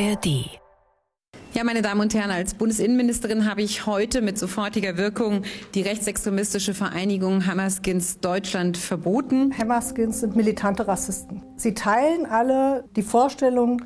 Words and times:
ARD. 0.00 0.60
Ja, 1.54 1.64
meine 1.64 1.82
Damen 1.82 2.00
und 2.00 2.14
Herren, 2.14 2.30
als 2.30 2.54
Bundesinnenministerin 2.54 3.50
habe 3.50 3.62
ich 3.62 3.84
heute 3.84 4.22
mit 4.22 4.38
sofortiger 4.38 4.96
Wirkung 4.96 5.42
die 5.74 5.82
rechtsextremistische 5.82 6.72
Vereinigung 6.72 7.46
Hammerskins 7.46 8.20
Deutschland 8.20 8.76
verboten. 8.76 9.52
Hammerskins 9.58 10.20
sind 10.20 10.36
militante 10.36 10.86
Rassisten. 10.86 11.42
Sie 11.56 11.74
teilen 11.74 12.26
alle 12.26 12.84
die 12.94 13.02
Vorstellung, 13.02 13.82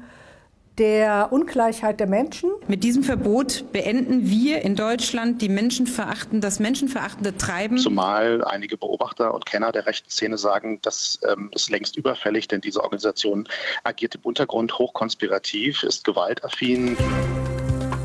der 0.79 1.29
Ungleichheit 1.31 2.01
der 2.01 2.07
Menschen. 2.07 2.51
Mit 2.67 2.83
diesem 2.85 3.03
Verbot 3.03 3.65
beenden 3.73 4.29
wir 4.29 4.63
in 4.63 4.75
Deutschland 4.75 5.43
die 5.43 5.49
menschenverachten, 5.49 6.41
das 6.41 6.61
menschenverachtende 6.61 7.37
Treiben. 7.37 7.79
Zumal 7.79 8.45
einige 8.45 8.77
Beobachter 8.77 9.35
und 9.35 9.47
Kenner 9.47 9.73
der 9.73 9.87
rechten 9.87 10.11
Szene 10.11 10.39
sagen, 10.39 10.79
das 10.83 11.21
ähm, 11.31 11.51
ist 11.55 11.71
längst 11.71 11.97
überfällig, 11.97 12.49
denn 12.49 12.61
diese 12.61 12.83
Organisation 12.83 13.47
agiert 13.85 14.15
im 14.15 14.23
Untergrund 14.23 14.79
hochkonspirativ, 14.79 15.83
ist 15.83 16.05
gewaltaffin. 16.05 16.97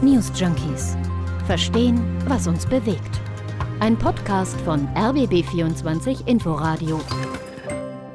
News 0.02 0.32
Junkies. 0.36 0.98
Verstehen, 1.46 2.02
was 2.28 2.48
uns 2.48 2.66
bewegt. 2.66 3.22
Ein 3.80 3.98
Podcast 3.98 4.60
von 4.62 4.88
RBB24 4.96 6.28
Inforadio. 6.28 7.00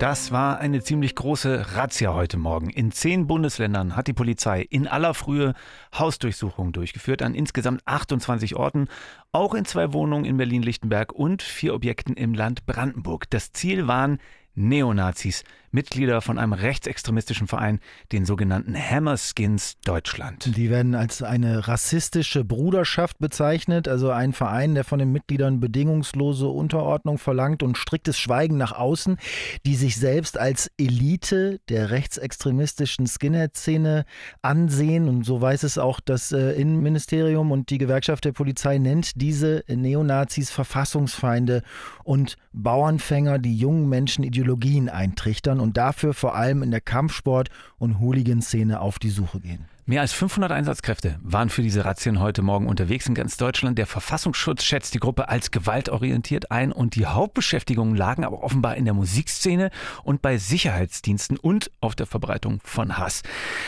Das 0.03 0.33
war 0.33 0.59
eine 0.59 0.83
ziemlich 0.83 1.15
große 1.15 1.77
Razzia 1.77 2.13
heute 2.13 2.37
Morgen. 2.37 2.71
In 2.71 2.91
zehn 2.91 3.29
Bundesländern 3.29 3.95
hat 3.95 4.09
die 4.09 4.13
Polizei 4.13 4.63
in 4.63 4.89
aller 4.89 5.15
Frühe 5.15 5.55
Hausdurchsuchungen 5.97 6.73
durchgeführt 6.73 7.23
an 7.23 7.37
insgesamt 7.37 7.83
28 7.87 8.57
Orten, 8.57 8.89
auch 9.31 9.55
in 9.55 9.65
zwei 9.65 9.93
Wohnungen 9.93 10.25
in 10.25 10.39
Berlin-Lichtenberg 10.39 11.13
und 11.13 11.41
vier 11.41 11.73
Objekten 11.73 12.17
im 12.17 12.35
Land 12.35 12.67
Brandenburg. 12.67 13.31
Das 13.31 13.53
Ziel 13.53 13.87
waren 13.87 14.19
Neonazis, 14.55 15.45
Mitglieder 15.73 16.21
von 16.21 16.39
einem 16.39 16.53
rechtsextremistischen 16.53 17.47
Verein, 17.47 17.81
den 18.13 18.27
sogenannten 18.27 18.77
Hammerskins 18.77 19.79
Deutschland. 19.85 20.55
Die 20.57 20.69
werden 20.69 20.95
als 20.95 21.23
eine 21.23 21.67
rassistische 21.67 22.45
Bruderschaft 22.45 23.19
bezeichnet, 23.19 23.89
also 23.89 24.11
ein 24.11 24.35
Verein, 24.35 24.75
der 24.75 24.85
von 24.85 24.99
den 24.99 25.13
Mitgliedern 25.13 25.61
bedingungslose 25.61 26.47
Unterordnung 26.47 27.17
verlangt 27.17 27.63
und 27.63 27.79
striktes 27.79 28.19
Schweigen 28.19 28.59
nach 28.59 28.73
außen, 28.73 29.17
die 29.65 29.75
sich 29.75 29.97
selbst 29.97 30.39
als 30.39 30.71
Elite 30.77 31.59
der 31.71 31.91
rechtsextremistischen 31.91 33.07
Skinhead-Szene 33.07 34.05
ansehen. 34.43 35.09
Und 35.09 35.25
so 35.25 35.41
weiß 35.41 35.63
es 35.63 35.79
auch 35.79 36.01
das 36.01 36.33
äh, 36.33 36.53
Innenministerium 36.53 37.51
und 37.51 37.71
die 37.71 37.79
Gewerkschaft 37.79 38.27
der 38.27 38.33
Polizei 38.33 38.77
nennt 38.77 39.21
diese 39.21 39.65
Neonazis 39.69 40.51
Verfassungsfeinde 40.51 41.63
und 42.05 42.37
Bauernfänger, 42.53 43.39
die 43.39 43.57
jungen 43.57 43.89
Menschen 43.89 44.25
Ideologien 44.43 44.89
eintrichtern 44.89 45.61
und 45.61 45.77
dafür 45.77 46.15
vor 46.15 46.35
allem 46.35 46.63
in 46.63 46.73
der 46.73 46.81
Kampfsport- 46.81 47.51
und 47.79 48.01
Hooligan-Szene 48.01 48.81
auf 48.81 48.99
die 48.99 49.11
Suche 49.11 49.41
gehen. 49.41 49.67
Mehr 49.85 50.01
als 50.01 50.13
500 50.13 50.53
Einsatzkräfte 50.53 51.19
waren 51.25 51.49
für 51.49 51.63
diese 51.63 51.85
Razzien 51.85 52.21
heute 52.21 52.43
Morgen 52.43 52.69
unterwegs 52.69 53.09
in 53.09 53.15
ganz 53.15 53.37
Deutschland. 53.37 53.79
Der 53.79 53.87
Verfassungsschutz 53.87 54.63
schätzt 54.63 54.95
die 54.95 55.01
Gruppe 55.01 55.29
als 55.29 55.51
gewaltorientiert 55.51 56.53
ein 56.53 56.71
und 56.71 56.95
die 56.95 57.07
Hauptbeschäftigungen 57.07 57.97
lagen 57.97 58.25
aber 58.25 58.45
offenbar 58.45 58.77
in 58.77 58.85
der 58.85 58.95
Musikszene 58.95 59.71
und 60.05 60.23
bei 60.23 60.39
Sicherheitsdiensten 60.39 61.37
und 61.37 61.73
auf 61.81 61.97
der 61.97 62.07
Verbreitung 62.07 62.61
von 62.63 62.97
Hass. 62.97 63.23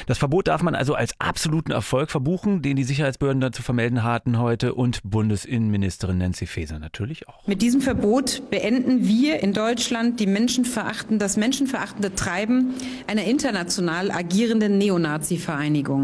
Das 0.06 0.18
Verbot 0.18 0.46
darf 0.46 0.62
man 0.62 0.76
also 0.76 0.94
als 0.94 1.18
absoluten 1.18 1.72
Erfolg 1.72 2.12
verbuchen, 2.12 2.62
den 2.62 2.76
die 2.76 2.84
Sicherheitsbehörden 2.84 3.40
dazu 3.40 3.62
vermelden 3.62 4.04
hatten 4.04 4.38
heute 4.38 4.74
und 4.74 5.00
Bundesinnenministerin 5.02 6.18
Nancy 6.18 6.46
Faeser 6.46 6.78
natürlich 6.78 7.28
auch. 7.28 7.44
Mit 7.48 7.60
diesem 7.60 7.80
Verbot 7.80 8.48
beenden 8.50 9.08
wir 9.08 9.40
in 9.40 9.52
Deutschland 9.52 10.20
die 10.20 10.28
menschenverachten, 10.28 11.18
das 11.18 11.36
menschenverachtende 11.36 12.14
Treiben 12.14 12.74
einer 13.08 13.24
international 13.24 14.12
agierenden 14.12 14.78
Neonazi-Vereinigung. 14.78 16.03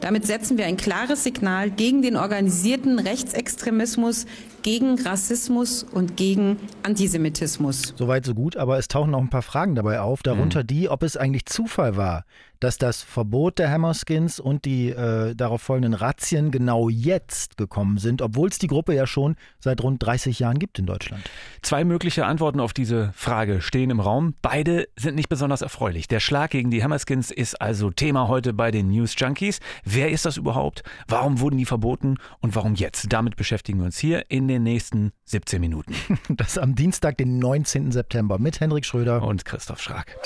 Damit 0.00 0.26
setzen 0.26 0.58
wir 0.58 0.66
ein 0.66 0.76
klares 0.76 1.24
Signal 1.24 1.70
gegen 1.70 2.02
den 2.02 2.16
organisierten 2.16 2.98
Rechtsextremismus, 2.98 4.26
gegen 4.62 5.00
Rassismus 5.00 5.82
und 5.82 6.16
gegen 6.16 6.58
Antisemitismus. 6.82 7.94
Soweit 7.96 8.24
so 8.24 8.34
gut, 8.34 8.56
aber 8.56 8.78
es 8.78 8.88
tauchen 8.88 9.10
noch 9.12 9.20
ein 9.20 9.30
paar 9.30 9.42
Fragen 9.42 9.74
dabei 9.74 10.00
auf, 10.00 10.22
darunter 10.22 10.62
mhm. 10.62 10.66
die, 10.66 10.88
ob 10.88 11.02
es 11.02 11.16
eigentlich 11.16 11.46
Zufall 11.46 11.96
war, 11.96 12.24
dass 12.60 12.78
das 12.78 13.02
Verbot 13.02 13.58
der 13.58 13.70
Hammerskins 13.70 14.40
und 14.40 14.64
die 14.64 14.90
äh, 14.90 15.34
darauf 15.34 15.62
folgenden 15.62 15.94
Razzien 15.94 16.50
genau 16.50 16.88
jetzt 16.88 17.56
gekommen 17.56 17.98
sind, 17.98 18.22
obwohl 18.22 18.48
es 18.48 18.58
die 18.58 18.66
Gruppe 18.66 18.94
ja 18.94 19.06
schon 19.06 19.36
seit 19.60 19.82
rund 19.82 20.02
30 20.02 20.38
Jahren 20.40 20.58
gibt 20.58 20.78
in 20.78 20.86
Deutschland. 20.86 21.22
Zwei 21.62 21.84
mögliche 21.84 22.26
Antworten 22.26 22.60
auf 22.60 22.72
diese 22.72 23.12
Frage 23.14 23.60
stehen 23.60 23.90
im 23.90 24.00
Raum. 24.00 24.34
Beide 24.42 24.88
sind 24.96 25.14
nicht 25.14 25.28
besonders 25.28 25.62
erfreulich. 25.62 26.08
Der 26.08 26.20
Schlag 26.20 26.50
gegen 26.50 26.70
die 26.70 26.82
Hammerskins 26.82 27.30
ist 27.30 27.60
also 27.60 27.90
Thema 27.90 28.28
heute 28.28 28.52
bei 28.52 28.70
den 28.70 28.88
News 28.88 29.14
Junkies. 29.16 29.60
Wer 29.84 30.10
ist 30.10 30.24
das 30.24 30.36
überhaupt? 30.36 30.82
Warum 31.06 31.40
wurden 31.40 31.58
die 31.58 31.64
verboten 31.64 32.16
und 32.40 32.56
warum 32.56 32.74
jetzt? 32.74 33.12
Damit 33.12 33.36
beschäftigen 33.36 33.78
wir 33.78 33.86
uns 33.86 33.98
hier 33.98 34.24
in 34.30 34.47
den 34.48 34.62
nächsten 34.62 35.12
17 35.26 35.60
Minuten. 35.60 35.94
Das 36.28 36.58
am 36.58 36.74
Dienstag, 36.74 37.18
den 37.18 37.38
19. 37.38 37.92
September 37.92 38.38
mit 38.38 38.60
Hendrik 38.60 38.84
Schröder 38.84 39.22
und 39.22 39.44
Christoph 39.44 39.80
Schrag. 39.80 40.16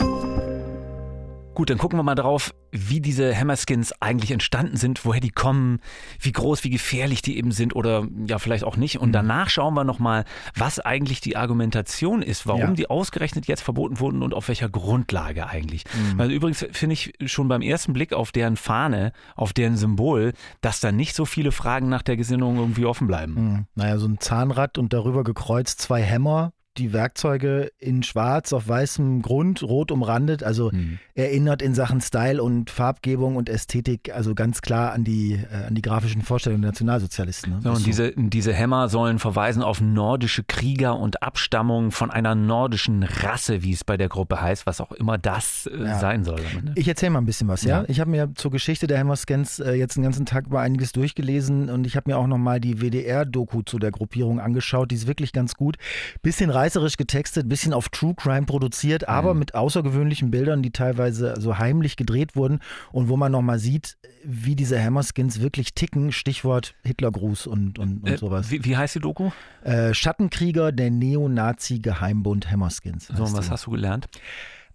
Gut, 1.54 1.68
dann 1.68 1.76
gucken 1.76 1.98
wir 1.98 2.02
mal 2.02 2.14
drauf, 2.14 2.54
wie 2.70 3.00
diese 3.00 3.36
Hammerskins 3.36 3.92
eigentlich 4.00 4.30
entstanden 4.30 4.78
sind, 4.78 5.04
woher 5.04 5.20
die 5.20 5.30
kommen, 5.30 5.80
wie 6.18 6.32
groß, 6.32 6.64
wie 6.64 6.70
gefährlich 6.70 7.20
die 7.20 7.36
eben 7.36 7.52
sind 7.52 7.76
oder 7.76 8.06
ja 8.26 8.38
vielleicht 8.38 8.64
auch 8.64 8.76
nicht. 8.76 8.98
Und 8.98 9.10
mhm. 9.10 9.12
danach 9.12 9.50
schauen 9.50 9.74
wir 9.74 9.84
nochmal, 9.84 10.24
was 10.56 10.80
eigentlich 10.80 11.20
die 11.20 11.36
Argumentation 11.36 12.22
ist, 12.22 12.46
warum 12.46 12.60
ja. 12.60 12.72
die 12.72 12.90
ausgerechnet 12.90 13.46
jetzt 13.46 13.60
verboten 13.62 14.00
wurden 14.00 14.22
und 14.22 14.32
auf 14.32 14.48
welcher 14.48 14.70
Grundlage 14.70 15.46
eigentlich. 15.46 15.84
Mhm. 15.84 16.18
Weil 16.18 16.30
übrigens 16.30 16.64
finde 16.72 16.94
ich 16.94 17.12
schon 17.26 17.48
beim 17.48 17.60
ersten 17.60 17.92
Blick 17.92 18.14
auf 18.14 18.32
deren 18.32 18.56
Fahne, 18.56 19.12
auf 19.36 19.52
deren 19.52 19.76
Symbol, 19.76 20.32
dass 20.62 20.80
da 20.80 20.90
nicht 20.90 21.14
so 21.14 21.26
viele 21.26 21.52
Fragen 21.52 21.90
nach 21.90 22.02
der 22.02 22.16
Gesinnung 22.16 22.56
irgendwie 22.56 22.86
offen 22.86 23.06
bleiben. 23.06 23.34
Mhm. 23.34 23.66
Naja, 23.74 23.98
so 23.98 24.08
ein 24.08 24.18
Zahnrad 24.20 24.78
und 24.78 24.94
darüber 24.94 25.22
gekreuzt 25.22 25.80
zwei 25.82 26.00
Hämmer, 26.00 26.52
die 26.78 26.94
Werkzeuge 26.94 27.70
in 27.78 28.02
schwarz 28.02 28.52
auf 28.52 28.66
weißem 28.66 29.20
Grund, 29.20 29.62
rot 29.62 29.90
umrandet. 29.90 30.42
Also 30.42 30.70
mhm. 30.72 30.98
erinnert 31.14 31.60
in 31.60 31.74
Sachen 31.74 32.00
Style 32.00 32.42
und 32.42 32.70
Farbgebung 32.70 33.36
und 33.36 33.50
Ästhetik 33.50 34.14
also 34.14 34.34
ganz 34.34 34.62
klar 34.62 34.92
an 34.92 35.04
die, 35.04 35.34
äh, 35.34 35.66
an 35.66 35.74
die 35.74 35.82
grafischen 35.82 36.22
Vorstellungen 36.22 36.62
der 36.62 36.70
Nationalsozialisten. 36.70 37.52
Ne? 37.52 37.60
So, 37.62 37.70
und 37.70 37.76
so. 37.76 37.84
diese, 37.84 38.12
diese 38.16 38.54
Hämmer 38.54 38.88
sollen 38.88 39.18
verweisen 39.18 39.62
auf 39.62 39.82
nordische 39.82 40.44
Krieger 40.44 40.98
und 40.98 41.22
Abstammung 41.22 41.90
von 41.90 42.10
einer 42.10 42.34
nordischen 42.34 43.02
Rasse, 43.02 43.62
wie 43.62 43.72
es 43.72 43.84
bei 43.84 43.98
der 43.98 44.08
Gruppe 44.08 44.40
heißt, 44.40 44.64
was 44.64 44.80
auch 44.80 44.92
immer 44.92 45.18
das 45.18 45.66
äh, 45.66 45.78
ja. 45.78 45.98
sein 45.98 46.24
soll. 46.24 46.40
Ne? 46.62 46.72
Ich 46.76 46.88
erzähle 46.88 47.10
mal 47.10 47.20
ein 47.20 47.26
bisschen 47.26 47.48
was, 47.48 47.64
ja. 47.64 47.82
ja? 47.82 47.84
Ich 47.88 48.00
habe 48.00 48.10
mir 48.10 48.32
zur 48.34 48.50
Geschichte 48.50 48.86
der 48.86 48.98
Hammerscans 48.98 49.60
äh, 49.60 49.72
jetzt 49.72 49.96
den 49.96 50.04
ganzen 50.04 50.24
Tag 50.24 50.46
über 50.46 50.60
einiges 50.60 50.92
durchgelesen 50.92 51.68
und 51.68 51.86
ich 51.86 51.96
habe 51.96 52.10
mir 52.10 52.16
auch 52.16 52.26
nochmal 52.26 52.60
die 52.60 52.80
WDR-Doku 52.80 53.60
zu 53.62 53.78
der 53.78 53.90
Gruppierung 53.90 54.40
angeschaut. 54.40 54.90
Die 54.90 54.94
ist 54.94 55.06
wirklich 55.06 55.32
ganz 55.32 55.54
gut. 55.54 55.76
Bisschen 56.22 56.48
rein 56.48 56.61
reißerisch 56.62 56.96
getextet, 56.96 57.48
bisschen 57.48 57.72
auf 57.72 57.88
True 57.88 58.14
Crime 58.14 58.46
produziert, 58.46 59.08
aber 59.08 59.34
mhm. 59.34 59.40
mit 59.40 59.54
außergewöhnlichen 59.54 60.30
Bildern, 60.30 60.62
die 60.62 60.70
teilweise 60.70 61.34
so 61.38 61.58
heimlich 61.58 61.96
gedreht 61.96 62.36
wurden 62.36 62.60
und 62.92 63.08
wo 63.08 63.16
man 63.16 63.32
nochmal 63.32 63.58
sieht, 63.58 63.96
wie 64.24 64.54
diese 64.54 64.82
Hammerskins 64.82 65.40
wirklich 65.40 65.74
ticken. 65.74 66.12
Stichwort 66.12 66.74
Hitlergruß 66.84 67.48
und, 67.48 67.78
und, 67.80 68.04
und 68.04 68.08
äh, 68.08 68.16
sowas. 68.16 68.50
Wie, 68.50 68.64
wie, 68.64 68.76
heißt 68.76 68.94
die 68.94 69.00
Doku? 69.00 69.30
Äh, 69.64 69.92
Schattenkrieger, 69.92 70.70
der 70.70 70.90
Neonazi-Geheimbund 70.90 72.50
Hammerskins. 72.50 73.08
So, 73.08 73.24
und 73.24 73.32
was 73.32 73.50
hast 73.50 73.66
du 73.66 73.72
gelernt? 73.72 74.06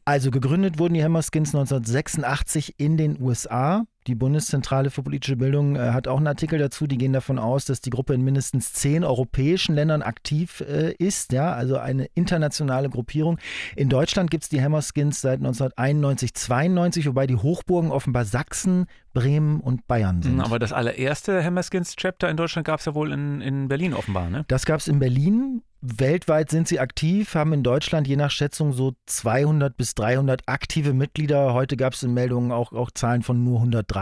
Also 0.04 0.32
gegründet 0.32 0.80
wurden 0.80 0.94
die 0.94 1.04
Hammerskins 1.04 1.56
1986 1.56 2.76
in 2.78 2.98
den 2.98 3.22
USA. 3.22 3.86
Die 4.08 4.16
Bundeszentrale 4.16 4.90
für 4.90 5.04
politische 5.04 5.36
Bildung 5.36 5.76
äh, 5.76 5.92
hat 5.92 6.08
auch 6.08 6.16
einen 6.16 6.28
Artikel 6.28 6.58
dazu. 6.58 6.88
Die 6.88 6.98
gehen 6.98 7.12
davon 7.12 7.38
aus, 7.38 7.66
dass 7.66 7.82
die 7.82 7.90
Gruppe 7.90 8.14
in 8.14 8.22
mindestens 8.22 8.72
zehn 8.72 9.04
europäischen 9.04 9.76
Ländern 9.76 10.02
aktiv 10.02 10.62
äh, 10.62 10.94
ist. 10.94 11.34
Ja, 11.34 11.52
also 11.52 11.78
eine 11.78 12.06
internationale 12.16 12.90
Gruppierung. 12.90 13.38
In 13.76 13.90
Deutschland 13.90 14.32
gibt 14.32 14.46
es 14.46 14.50
die 14.50 14.64
Hammerskins 14.64 15.20
seit 15.20 15.40
1991, 15.40 16.34
92, 16.34 17.08
wobei 17.08 17.28
die 17.28 17.36
Hochburgen 17.36 17.92
offenbar 17.92 18.24
Sachsen, 18.24 18.86
Bremen 19.14 19.60
und 19.60 19.88
Bayern 19.88 20.22
sind. 20.22 20.40
Aber 20.40 20.60
das 20.60 20.72
allererste 20.72 21.44
Hammerskins-Chapter 21.44 22.30
in 22.30 22.38
Deutschland 22.38 22.66
gab 22.66 22.80
es 22.80 22.86
ja 22.86 22.96
wohl 22.96 23.12
in, 23.12 23.42
in 23.42 23.68
Berlin 23.68 23.94
offenbar, 23.94 24.30
ne? 24.30 24.46
Das 24.48 24.66
gab 24.66 24.80
es 24.80 24.88
in 24.88 25.00
Berlin. 25.00 25.64
Weltweit 25.82 26.50
sind 26.50 26.68
sie 26.68 26.80
aktiv, 26.80 27.36
haben 27.36 27.54
in 27.54 27.64
Deutschland 27.64 28.08
je 28.08 28.16
nach 28.16 28.32
Schätzung 28.32 28.74
so 28.74 28.94
200 29.06 29.78
bis 29.78 29.94
300 29.94 30.44
aktive 30.48 30.94
Mitglieder. 30.94 31.54
Heute 31.54 31.78
gab 31.78 31.94
es 31.94 32.02
in 32.04 32.14
Meldungen 32.14 32.52
auch, 32.52 32.74
auch 32.74 32.90
Zahlen 32.92 33.22
von 33.22 33.44
nur 33.44 33.58
130. 33.60 33.97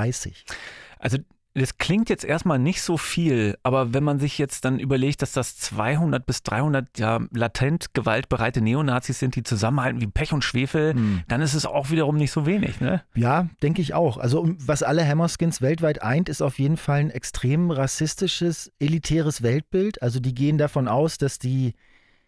Also 1.00 1.18
das 1.56 1.78
klingt 1.78 2.10
jetzt 2.10 2.26
erstmal 2.26 2.60
nicht 2.60 2.82
so 2.82 2.98
viel, 2.98 3.58
aber 3.64 3.94
wenn 3.94 4.04
man 4.04 4.20
sich 4.20 4.38
jetzt 4.38 4.66
dann 4.66 4.78
überlegt, 4.78 5.22
dass 5.22 5.32
das 5.32 5.56
200 5.56 6.26
bis 6.26 6.44
300 6.44 7.00
ja 7.00 7.22
latent 7.32 7.94
gewaltbereite 7.94 8.60
Neonazis 8.60 9.20
sind, 9.20 9.38
die 9.38 9.44
zusammenhalten 9.44 10.02
wie 10.02 10.08
Pech 10.08 10.34
und 10.34 10.44
Schwefel, 10.44 10.94
hm. 10.94 11.24
dann 11.30 11.42
ist 11.42 11.54
es 11.54 11.66
auch 11.66 11.92
wiederum 11.92 12.18
nicht 12.18 12.32
so 12.32 12.46
wenig, 12.46 12.82
ne? 12.82 13.04
Ja, 13.16 13.48
denke 13.64 13.82
ich 13.82 13.94
auch. 13.94 14.18
Also 14.18 14.54
was 14.60 14.84
alle 14.84 15.08
Hammerskins 15.08 15.62
weltweit 15.62 16.04
eint, 16.04 16.28
ist 16.28 16.42
auf 16.42 16.60
jeden 16.60 16.78
Fall 16.78 17.00
ein 17.00 17.10
extrem 17.10 17.72
rassistisches, 17.72 18.74
elitäres 18.80 19.42
Weltbild. 19.42 20.02
Also 20.02 20.20
die 20.20 20.36
gehen 20.36 20.58
davon 20.58 20.90
aus, 20.90 21.18
dass 21.18 21.40
die 21.40 21.74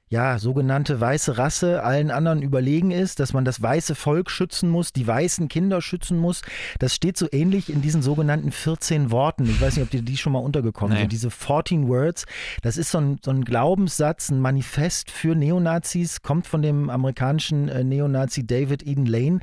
ja, 0.10 0.40
sogenannte 0.40 1.02
weiße 1.02 1.38
Rasse 1.38 1.84
allen 1.84 2.12
anderen 2.12 2.42
überlegen 2.42 2.92
ist, 2.92 3.20
dass 3.20 3.34
man 3.34 3.44
das 3.44 3.62
weiße 3.62 3.94
Volk 3.94 4.32
schützen 4.32 4.70
muss, 4.70 4.94
die 4.94 5.06
weißen 5.06 5.50
Kinder 5.50 5.82
schützen 5.82 6.18
muss. 6.18 6.44
Das 6.80 6.96
steht 6.96 7.18
so 7.18 7.28
ähnlich 7.32 7.70
in 7.70 7.82
diesen 7.82 8.02
sogenannten 8.02 8.52
14 8.52 9.12
Worten. 9.12 9.46
Ich 9.46 9.60
weiß 9.60 9.76
nicht, 9.76 9.84
ob 9.84 9.90
dir 9.90 10.02
die 10.02 10.16
schon 10.16 10.32
mal 10.34 10.40
untergekommen 10.40 10.94
nee. 10.94 11.02
sind. 11.02 11.12
Diese 11.12 11.30
14 11.30 11.90
Words, 11.90 12.26
das 12.62 12.78
ist 12.78 12.92
so 12.92 13.00
ein, 13.00 13.20
so 13.24 13.32
ein 13.32 13.44
Glaubenssatz, 13.44 14.30
ein 14.30 14.40
Manifest 14.40 15.12
für 15.12 15.36
Neonazis, 15.36 16.22
kommt 16.22 16.48
von 16.48 16.62
dem 16.62 16.90
amerikanischen 16.90 17.68
äh, 17.68 17.84
Neonazi 17.84 18.48
David 18.48 18.88
Eden 18.88 19.06
Lane 19.06 19.42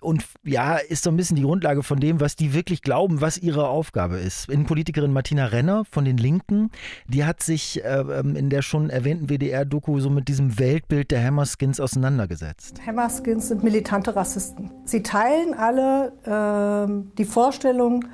und 0.00 0.24
ja, 0.44 0.76
ist 0.76 1.02
so 1.02 1.10
ein 1.10 1.16
bisschen 1.16 1.36
die 1.36 1.42
Grundlage 1.42 1.82
von 1.82 1.98
dem, 1.98 2.20
was 2.20 2.36
die 2.36 2.54
wirklich 2.54 2.82
glauben, 2.82 3.20
was 3.20 3.38
ihre 3.38 3.68
Aufgabe 3.68 4.18
ist. 4.18 4.48
Innenpolitikerin 4.48 5.12
Martina 5.12 5.46
Renner 5.46 5.84
von 5.90 6.04
den 6.04 6.16
Linken, 6.16 6.70
die 7.08 7.24
hat 7.24 7.42
sich 7.42 7.84
äh, 7.84 8.00
in 8.20 8.50
der 8.50 8.62
schon 8.62 8.90
erwähnten 8.90 9.28
WDR-Doku 9.28 9.98
so 10.00 10.10
mit 10.10 10.28
diesem 10.28 10.58
Weltbild 10.58 11.10
der 11.10 11.24
Hammerskins 11.24 11.80
auseinandergesetzt. 11.80 12.80
Hammerskins 12.86 13.48
sind 13.48 13.64
militante 13.64 14.14
Rassisten. 14.14 14.70
Sie 14.84 15.02
teilen 15.02 15.54
alle 15.54 16.12
äh, 16.24 17.16
die 17.18 17.24
Vorstellung 17.24 18.04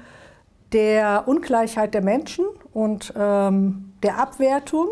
der 0.72 1.28
Ungleichheit 1.28 1.94
der 1.94 2.02
Menschen 2.02 2.44
und 2.72 3.12
ähm, 3.16 3.92
der 4.02 4.18
Abwertung, 4.18 4.88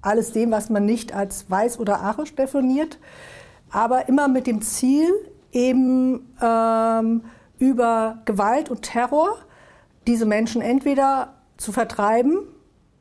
alles 0.00 0.32
dem, 0.32 0.50
was 0.50 0.70
man 0.70 0.84
nicht 0.84 1.12
als 1.12 1.50
weiß 1.50 1.78
oder 1.80 2.00
arisch 2.00 2.34
definiert, 2.34 2.98
aber 3.70 4.08
immer 4.08 4.28
mit 4.28 4.46
dem 4.46 4.62
Ziel, 4.62 5.08
eben 5.52 6.34
ähm, 6.40 7.22
über 7.58 8.18
Gewalt 8.24 8.70
und 8.70 8.82
Terror 8.82 9.38
diese 10.06 10.26
Menschen 10.26 10.62
entweder 10.62 11.34
zu 11.56 11.72
vertreiben 11.72 12.38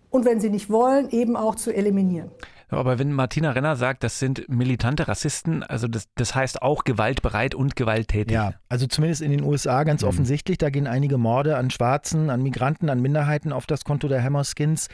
und 0.09 0.25
wenn 0.25 0.39
sie 0.39 0.49
nicht 0.49 0.69
wollen, 0.69 1.09
eben 1.09 1.35
auch 1.35 1.55
zu 1.55 1.75
eliminieren. 1.75 2.31
Aber 2.69 2.97
wenn 2.97 3.11
Martina 3.11 3.51
Renner 3.51 3.75
sagt, 3.75 4.03
das 4.03 4.19
sind 4.19 4.49
militante 4.49 5.07
Rassisten, 5.07 5.61
also 5.61 5.87
das, 5.87 6.07
das 6.15 6.33
heißt 6.33 6.61
auch 6.61 6.83
gewaltbereit 6.83 7.53
und 7.53 7.75
gewalttätig. 7.75 8.33
Ja, 8.33 8.53
also 8.69 8.87
zumindest 8.87 9.21
in 9.21 9.31
den 9.31 9.43
USA 9.43 9.83
ganz 9.83 10.01
mhm. 10.01 10.09
offensichtlich, 10.09 10.57
da 10.57 10.69
gehen 10.69 10.87
einige 10.87 11.17
Morde 11.17 11.57
an 11.57 11.69
Schwarzen, 11.69 12.29
an 12.29 12.41
Migranten, 12.41 12.89
an 12.89 13.01
Minderheiten 13.01 13.53
auf 13.53 13.67
das 13.67 13.83
Konto 13.83 14.07
der 14.07 14.23
Hammerskins. 14.23 14.87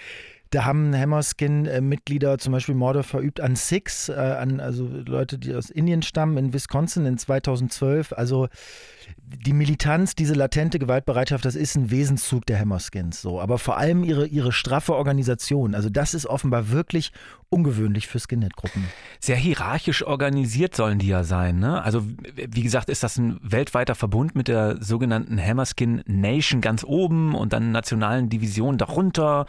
Da 0.51 0.65
haben 0.65 0.93
Hammerskin-Mitglieder 0.93 2.37
zum 2.37 2.51
Beispiel 2.51 2.75
Morde 2.75 3.03
verübt 3.03 3.39
an 3.39 3.55
Sikhs, 3.55 4.09
äh, 4.09 4.13
an 4.13 4.59
also 4.59 4.85
Leute, 4.85 5.39
die 5.39 5.55
aus 5.55 5.69
Indien 5.69 6.01
stammen, 6.01 6.37
in 6.37 6.53
Wisconsin 6.53 7.05
in 7.05 7.17
2012. 7.17 8.11
Also 8.11 8.49
die 9.25 9.53
Militanz, 9.53 10.13
diese 10.13 10.33
latente 10.33 10.77
Gewaltbereitschaft, 10.77 11.45
das 11.45 11.55
ist 11.55 11.77
ein 11.77 11.89
Wesenszug 11.89 12.45
der 12.45 12.59
Hammerskins 12.59 13.21
so. 13.21 13.39
Aber 13.39 13.57
vor 13.59 13.77
allem 13.77 14.03
ihre, 14.03 14.27
ihre 14.27 14.51
straffe 14.51 14.93
Organisation. 14.93 15.73
Also 15.73 15.89
das 15.89 16.13
ist 16.13 16.25
offenbar 16.25 16.69
wirklich 16.69 17.13
ungewöhnlich 17.51 18.07
für 18.07 18.17
Skinhead-Gruppen. 18.17 18.87
Sehr 19.19 19.35
hierarchisch 19.35 20.05
organisiert 20.05 20.73
sollen 20.73 20.99
die 20.99 21.07
ja 21.07 21.25
sein. 21.25 21.59
Ne? 21.59 21.83
Also 21.83 22.03
wie 22.33 22.63
gesagt, 22.63 22.89
ist 22.89 23.03
das 23.03 23.17
ein 23.17 23.39
weltweiter 23.43 23.93
Verbund 23.93 24.35
mit 24.35 24.47
der 24.47 24.81
sogenannten 24.81 25.37
Hammerskin 25.37 26.01
Nation 26.07 26.61
ganz 26.61 26.85
oben 26.85 27.35
und 27.35 27.51
dann 27.51 27.71
nationalen 27.71 28.29
Divisionen 28.29 28.77
darunter. 28.77 29.47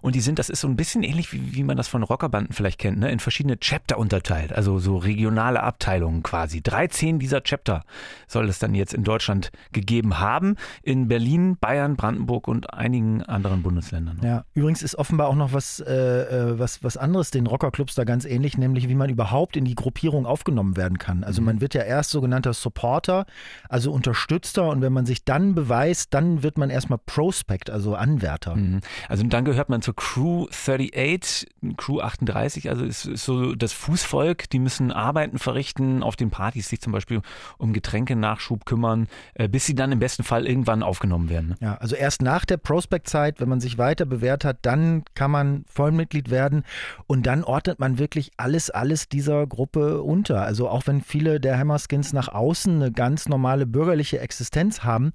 Und 0.00 0.14
die 0.14 0.22
sind, 0.22 0.38
das 0.38 0.48
ist 0.48 0.60
so 0.60 0.66
ein 0.66 0.76
bisschen 0.76 1.02
ähnlich, 1.02 1.32
wie, 1.34 1.54
wie 1.54 1.62
man 1.62 1.76
das 1.76 1.88
von 1.88 2.02
Rockerbanden 2.02 2.54
vielleicht 2.54 2.78
kennt, 2.78 2.98
ne? 2.98 3.10
in 3.10 3.20
verschiedene 3.20 3.58
Chapter 3.60 3.98
unterteilt. 3.98 4.54
Also 4.54 4.78
so 4.78 4.96
regionale 4.96 5.62
Abteilungen 5.62 6.22
quasi. 6.22 6.62
13 6.62 7.18
dieser 7.18 7.42
Chapter 7.42 7.84
soll 8.28 8.48
es 8.48 8.60
dann 8.60 8.74
jetzt 8.74 8.94
in 8.94 9.04
Deutschland 9.04 9.52
gegeben 9.72 10.18
haben. 10.20 10.56
In 10.82 11.06
Berlin, 11.06 11.58
Bayern, 11.60 11.96
Brandenburg 11.96 12.48
und 12.48 12.72
einigen 12.72 13.22
anderen 13.22 13.62
Bundesländern. 13.62 14.20
Ja, 14.22 14.44
übrigens 14.54 14.82
ist 14.82 14.94
offenbar 14.94 15.28
auch 15.28 15.36
noch 15.36 15.52
was, 15.52 15.80
äh, 15.80 15.92
äh 15.92 16.58
was, 16.58 16.82
was 16.82 16.96
anderes 16.96 17.30
den 17.30 17.41
Rockerclubs 17.46 17.94
da 17.94 18.04
ganz 18.04 18.24
ähnlich, 18.24 18.58
nämlich 18.58 18.88
wie 18.88 18.94
man 18.94 19.10
überhaupt 19.10 19.56
in 19.56 19.64
die 19.64 19.74
Gruppierung 19.74 20.26
aufgenommen 20.26 20.76
werden 20.76 20.98
kann. 20.98 21.24
Also 21.24 21.40
mhm. 21.40 21.46
man 21.46 21.60
wird 21.60 21.74
ja 21.74 21.82
erst 21.82 22.10
sogenannter 22.10 22.52
Supporter, 22.52 23.26
also 23.68 23.92
Unterstützer 23.92 24.68
und 24.68 24.82
wenn 24.82 24.92
man 24.92 25.06
sich 25.06 25.24
dann 25.24 25.54
beweist, 25.54 26.14
dann 26.14 26.42
wird 26.42 26.58
man 26.58 26.70
erstmal 26.70 26.98
Prospect, 26.98 27.70
also 27.70 27.94
Anwärter. 27.94 28.56
Mhm. 28.56 28.80
Also 29.08 29.24
dann 29.24 29.44
gehört 29.44 29.68
man 29.68 29.82
zur 29.82 29.96
Crew 29.96 30.46
38, 30.50 31.48
Crew 31.76 32.00
38, 32.00 32.68
also 32.68 32.84
ist, 32.84 33.06
ist 33.06 33.24
so 33.24 33.54
das 33.54 33.72
Fußvolk, 33.72 34.50
die 34.50 34.58
müssen 34.58 34.92
Arbeiten 34.92 35.38
verrichten, 35.38 36.02
auf 36.02 36.16
den 36.16 36.30
Partys 36.30 36.68
sich 36.68 36.80
zum 36.80 36.92
Beispiel 36.92 37.22
um 37.58 37.72
Getränkenachschub 37.72 38.64
kümmern, 38.64 39.08
äh, 39.34 39.48
bis 39.48 39.66
sie 39.66 39.74
dann 39.74 39.92
im 39.92 39.98
besten 39.98 40.22
Fall 40.22 40.46
irgendwann 40.46 40.82
aufgenommen 40.82 41.28
werden. 41.28 41.48
Ne? 41.50 41.56
Ja, 41.60 41.74
also 41.76 41.96
erst 41.96 42.22
nach 42.22 42.44
der 42.44 42.56
Prospect-Zeit, 42.56 43.40
wenn 43.40 43.48
man 43.48 43.60
sich 43.60 43.78
weiter 43.78 44.04
bewährt 44.04 44.44
hat, 44.44 44.58
dann 44.62 45.04
kann 45.14 45.30
man 45.30 45.64
Vollmitglied 45.68 46.30
werden 46.30 46.64
und 47.06 47.26
dann 47.26 47.31
ordnet 47.40 47.80
man 47.80 47.98
wirklich 47.98 48.30
alles, 48.36 48.68
alles 48.70 49.08
dieser 49.08 49.46
Gruppe 49.46 50.02
unter. 50.02 50.42
Also 50.42 50.68
auch 50.68 50.86
wenn 50.86 51.00
viele 51.00 51.40
der 51.40 51.58
Hammerskins 51.58 52.12
nach 52.12 52.28
außen 52.28 52.76
eine 52.76 52.92
ganz 52.92 53.28
normale 53.28 53.66
bürgerliche 53.66 54.20
Existenz 54.20 54.84
haben, 54.84 55.12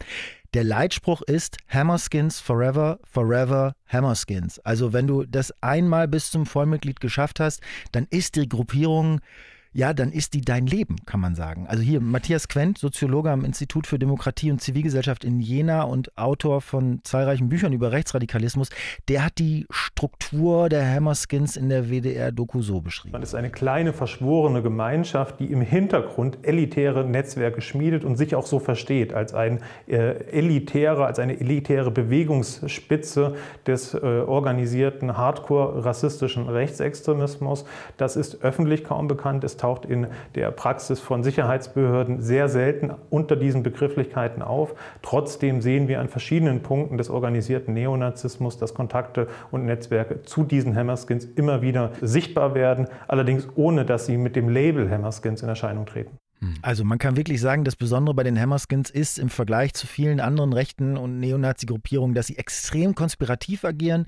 der 0.54 0.64
Leitspruch 0.64 1.22
ist 1.22 1.58
Hammerskins 1.68 2.40
forever, 2.40 3.00
forever 3.04 3.76
Hammerskins. 3.88 4.60
Also 4.60 4.94
wenn 4.94 5.06
du 5.06 5.24
das 5.24 5.54
einmal 5.62 6.08
bis 6.08 6.32
zum 6.32 6.46
Vollmitglied 6.46 7.00
geschafft 7.00 7.40
hast, 7.40 7.62
dann 7.92 8.08
ist 8.10 8.36
die 8.36 8.50
Gruppierung 8.50 9.20
ja, 9.78 9.94
dann 9.94 10.12
ist 10.12 10.34
die 10.34 10.42
dein 10.42 10.66
Leben, 10.66 10.96
kann 11.06 11.20
man 11.20 11.36
sagen. 11.36 11.68
Also 11.68 11.84
hier 11.84 12.02
Matthias 12.02 12.48
Quent, 12.48 12.80
Soziologe 12.80 13.30
am 13.30 13.46
Institut 13.46 13.86
für 13.86 14.00
Demokratie 14.00 14.50
und 14.50 14.60
Zivilgesellschaft 14.60 15.24
in 15.24 15.40
Jena 15.40 15.84
und 15.84 16.18
Autor 16.18 16.62
von 16.62 17.02
zahlreichen 17.04 17.48
Büchern 17.48 17.74
über 17.74 17.92
Rechtsradikalismus, 17.92 18.70
der 19.08 19.24
hat 19.24 19.38
die 19.38 19.68
Struktur 19.70 20.70
der 20.70 20.84
Hammerskins 20.92 21.56
in 21.56 21.70
der 21.70 21.92
WDR-Doku 21.92 22.64
so 22.64 22.82
beschrieben. 22.82 23.12
Man 23.12 23.22
ist 23.22 23.36
eine 23.36 23.52
kleine, 23.52 23.94
verschworene 23.94 24.64
Gemeinschaft, 24.64 25.40
die 25.40 25.52
im 25.52 25.62
Hintergrund 25.62 26.40
elitäre 26.42 27.04
Netzwerke 27.04 27.62
schmiedet 27.62 28.04
und 28.04 28.16
sich 28.16 28.34
auch 28.34 28.48
so 28.48 28.58
versteht, 28.58 29.14
als 29.14 29.36
ein 29.36 29.60
äh, 29.86 30.24
elitärer, 30.32 31.06
als 31.06 31.20
eine 31.20 31.40
elitäre 31.40 31.92
Bewegungsspitze 31.92 33.36
des 33.68 33.94
äh, 33.94 34.00
organisierten, 34.00 35.18
hardcore-rassistischen 35.18 36.50
Rechtsextremismus. 36.50 37.66
Das 37.98 38.16
ist 38.16 38.42
öffentlich 38.42 38.84
kaum 38.84 39.08
bekannt, 39.08 39.44
es 39.44 39.56
taucht 39.68 39.86
in 39.86 40.08
der 40.36 40.52
Praxis 40.52 41.02
von 41.02 41.24
Sicherheitsbehörden 41.24 42.22
sehr 42.22 42.48
selten 42.48 42.92
unter 43.10 43.36
diesen 43.36 43.64
Begrifflichkeiten 43.64 44.42
auf. 44.42 44.76
Trotzdem 45.02 45.62
sehen 45.62 45.90
wir 45.90 46.00
an 46.00 46.08
verschiedenen 46.08 46.62
Punkten 46.62 46.98
des 46.98 47.10
organisierten 47.10 47.74
Neonazismus, 47.74 48.58
dass 48.58 48.74
Kontakte 48.74 49.28
und 49.52 49.66
Netzwerke 49.66 50.22
zu 50.24 50.46
diesen 50.46 50.74
Hammerskins 50.74 51.26
immer 51.26 51.62
wieder 51.62 51.92
sichtbar 52.02 52.56
werden, 52.56 52.88
allerdings 53.10 53.50
ohne 53.56 53.84
dass 53.84 54.06
sie 54.06 54.16
mit 54.16 54.38
dem 54.38 54.48
Label 54.48 54.90
Hammerskins 54.90 55.44
in 55.44 55.50
Erscheinung 55.50 55.86
treten. 55.86 56.18
Hm. 56.40 56.54
Also 56.62 56.84
man 56.84 57.00
kann 57.00 57.18
wirklich 57.18 57.42
sagen, 57.42 57.64
das 57.64 57.76
Besondere 57.76 58.14
bei 58.14 58.24
den 58.24 58.40
Hammerskins 58.40 58.90
ist 58.90 59.18
im 59.18 59.30
Vergleich 59.30 59.74
zu 59.74 59.88
vielen 59.88 60.20
anderen 60.20 60.54
rechten 60.54 60.96
und 60.96 61.20
Neonazi-Gruppierungen, 61.20 62.14
dass 62.14 62.28
sie 62.28 62.38
extrem 62.38 62.94
konspirativ 62.94 63.66
agieren, 63.66 64.06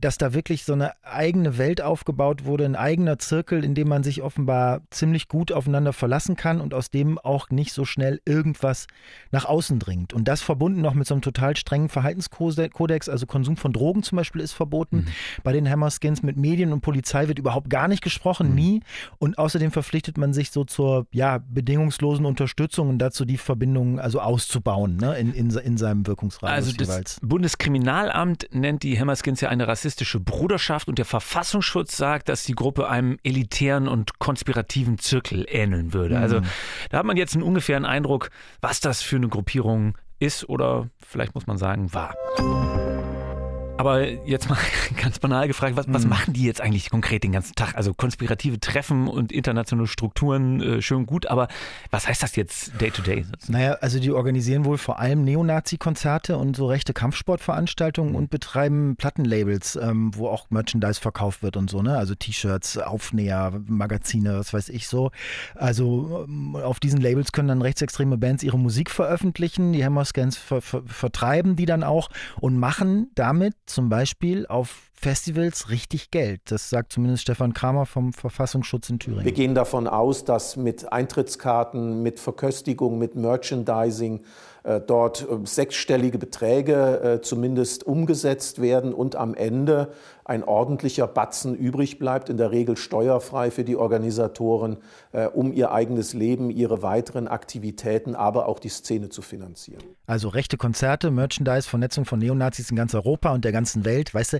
dass 0.00 0.18
da 0.18 0.34
wirklich 0.34 0.64
so 0.64 0.74
eine 0.74 0.92
eigene 1.02 1.56
Welt 1.56 1.80
aufgebaut 1.80 2.44
wurde, 2.44 2.66
ein 2.66 2.76
eigener 2.76 3.18
Zirkel, 3.18 3.64
in 3.64 3.74
dem 3.74 3.88
man 3.88 4.02
sich 4.02 4.22
offenbar 4.22 4.82
ziemlich 4.90 5.28
gut 5.28 5.52
aufeinander 5.52 5.92
verlassen 5.92 6.36
kann 6.36 6.60
und 6.60 6.74
aus 6.74 6.90
dem 6.90 7.18
auch 7.18 7.48
nicht 7.50 7.72
so 7.72 7.84
schnell 7.84 8.20
irgendwas 8.26 8.86
nach 9.30 9.46
außen 9.46 9.78
dringt. 9.78 10.12
Und 10.12 10.28
das 10.28 10.42
verbunden 10.42 10.82
noch 10.82 10.94
mit 10.94 11.06
so 11.06 11.14
einem 11.14 11.22
total 11.22 11.56
strengen 11.56 11.88
Verhaltenskodex, 11.88 13.08
also 13.08 13.26
Konsum 13.26 13.56
von 13.56 13.72
Drogen 13.72 14.02
zum 14.02 14.16
Beispiel 14.16 14.42
ist 14.42 14.52
verboten. 14.52 14.96
Mhm. 14.96 15.06
Bei 15.44 15.52
den 15.52 15.68
Hammerskins 15.68 16.22
mit 16.22 16.36
Medien 16.36 16.72
und 16.72 16.82
Polizei 16.82 17.28
wird 17.28 17.38
überhaupt 17.38 17.70
gar 17.70 17.88
nicht 17.88 18.02
gesprochen, 18.02 18.50
mhm. 18.50 18.54
nie. 18.54 18.80
Und 19.18 19.38
außerdem 19.38 19.70
verpflichtet 19.70 20.18
man 20.18 20.34
sich 20.34 20.50
so 20.50 20.64
zur 20.64 21.06
ja, 21.12 21.38
bedingungslosen 21.70 22.26
Unterstützung 22.26 22.88
und 22.88 22.98
dazu 22.98 23.24
die 23.24 23.36
Verbindungen 23.36 24.00
also 24.00 24.20
auszubauen 24.20 24.96
ne, 24.96 25.16
in, 25.16 25.32
in, 25.32 25.50
in 25.50 25.76
seinem 25.76 26.04
Wirkungsradius 26.04 26.66
also 26.66 26.76
das 26.76 26.88
jeweils. 26.88 27.18
Bundeskriminalamt 27.22 28.48
nennt 28.50 28.82
die 28.82 28.98
Hammerskins 28.98 29.40
ja 29.40 29.50
eine 29.50 29.68
rassistische 29.68 30.18
Bruderschaft 30.18 30.88
und 30.88 30.98
der 30.98 31.04
Verfassungsschutz 31.04 31.96
sagt, 31.96 32.28
dass 32.28 32.44
die 32.44 32.54
Gruppe 32.54 32.88
einem 32.88 33.18
elitären 33.22 33.86
und 33.86 34.18
konspirativen 34.18 34.98
Zirkel 34.98 35.46
ähneln 35.48 35.92
würde. 35.92 36.18
Also 36.18 36.38
mhm. 36.38 36.40
Also 36.40 36.46
da 36.90 36.98
hat 36.98 37.06
man 37.06 37.16
jetzt 37.16 37.34
einen 37.34 37.42
ungefähren 37.42 37.84
Eindruck, 37.84 38.30
was 38.60 38.78
das 38.78 39.02
für 39.02 39.16
eine 39.16 39.28
Gruppierung 39.28 39.98
ist 40.20 40.48
oder 40.48 40.88
vielleicht 41.04 41.34
muss 41.34 41.48
man 41.48 41.58
sagen, 41.58 41.92
war. 41.92 42.14
Aber 43.80 44.06
jetzt 44.06 44.50
mal 44.50 44.58
ganz 45.00 45.18
banal 45.20 45.48
gefragt, 45.48 45.74
was, 45.74 45.86
was 45.88 46.02
mhm. 46.02 46.10
machen 46.10 46.34
die 46.34 46.44
jetzt 46.44 46.60
eigentlich 46.60 46.90
konkret 46.90 47.24
den 47.24 47.32
ganzen 47.32 47.54
Tag? 47.54 47.76
Also 47.76 47.94
konspirative 47.94 48.60
Treffen 48.60 49.08
und 49.08 49.32
internationale 49.32 49.88
Strukturen, 49.88 50.60
äh, 50.60 50.82
schön 50.82 51.06
gut, 51.06 51.24
aber 51.24 51.48
was 51.90 52.06
heißt 52.06 52.22
das 52.22 52.36
jetzt 52.36 52.78
day 52.78 52.90
to 52.90 53.00
day? 53.00 53.24
Naja, 53.48 53.78
also 53.80 53.98
die 53.98 54.10
organisieren 54.10 54.66
wohl 54.66 54.76
vor 54.76 54.98
allem 54.98 55.24
Neonazi-Konzerte 55.24 56.36
und 56.36 56.56
so 56.56 56.66
rechte 56.66 56.92
Kampfsportveranstaltungen 56.92 58.14
und 58.14 58.28
betreiben 58.28 58.96
Plattenlabels, 58.96 59.76
ähm, 59.76 60.10
wo 60.14 60.28
auch 60.28 60.50
Merchandise 60.50 61.00
verkauft 61.00 61.42
wird 61.42 61.56
und 61.56 61.70
so, 61.70 61.80
ne? 61.80 61.96
Also 61.96 62.14
T-Shirts, 62.14 62.76
Aufnäher, 62.76 63.62
Magazine, 63.66 64.40
was 64.40 64.52
weiß 64.52 64.68
ich 64.68 64.88
so. 64.88 65.10
Also 65.54 66.26
ähm, 66.28 66.54
auf 66.54 66.80
diesen 66.80 67.00
Labels 67.00 67.32
können 67.32 67.48
dann 67.48 67.62
rechtsextreme 67.62 68.18
Bands 68.18 68.42
ihre 68.42 68.58
Musik 68.58 68.90
veröffentlichen, 68.90 69.72
die 69.72 69.82
Hammerscans 69.82 70.36
ver 70.36 70.60
ver 70.60 70.82
vertreiben 70.84 71.56
die 71.56 71.64
dann 71.64 71.82
auch 71.82 72.10
und 72.40 72.58
machen 72.58 73.10
damit 73.14 73.54
zum 73.72 73.88
Beispiel 73.88 74.46
auf 74.46 74.89
Festivals 75.00 75.70
richtig 75.70 76.10
Geld. 76.10 76.42
Das 76.44 76.68
sagt 76.68 76.92
zumindest 76.92 77.22
Stefan 77.22 77.54
Kramer 77.54 77.86
vom 77.86 78.12
Verfassungsschutz 78.12 78.90
in 78.90 78.98
Thüringen. 78.98 79.24
Wir 79.24 79.32
gehen 79.32 79.54
davon 79.54 79.86
aus, 79.86 80.26
dass 80.26 80.56
mit 80.56 80.92
Eintrittskarten, 80.92 82.02
mit 82.02 82.20
Verköstigung, 82.20 82.98
mit 82.98 83.14
Merchandising 83.14 84.20
äh, 84.62 84.80
dort 84.80 85.22
äh, 85.22 85.46
sechsstellige 85.46 86.18
Beträge 86.18 87.00
äh, 87.00 87.20
zumindest 87.22 87.86
umgesetzt 87.86 88.60
werden 88.60 88.92
und 88.92 89.16
am 89.16 89.34
Ende 89.34 89.92
ein 90.26 90.44
ordentlicher 90.44 91.06
Batzen 91.06 91.56
übrig 91.56 91.98
bleibt, 91.98 92.28
in 92.28 92.36
der 92.36 92.50
Regel 92.52 92.76
steuerfrei 92.76 93.50
für 93.50 93.64
die 93.64 93.74
Organisatoren, 93.74 94.76
um 95.34 95.52
ihr 95.52 95.72
eigenes 95.72 96.14
Leben, 96.14 96.50
ihre 96.50 96.84
weiteren 96.84 97.26
Aktivitäten, 97.26 98.14
aber 98.14 98.46
auch 98.46 98.60
die 98.60 98.68
Szene 98.68 99.08
zu 99.08 99.22
finanzieren. 99.22 99.82
Also 100.06 100.28
rechte 100.28 100.56
Konzerte, 100.56 101.10
Merchandise, 101.10 101.68
Vernetzung 101.68 102.04
von 102.04 102.20
Neonazis 102.20 102.70
in 102.70 102.76
ganz 102.76 102.94
Europa 102.94 103.32
und 103.32 103.44
der 103.44 103.50
ganzen 103.50 103.84
Welt. 103.84 104.14
Weißt 104.14 104.34
du, 104.34 104.38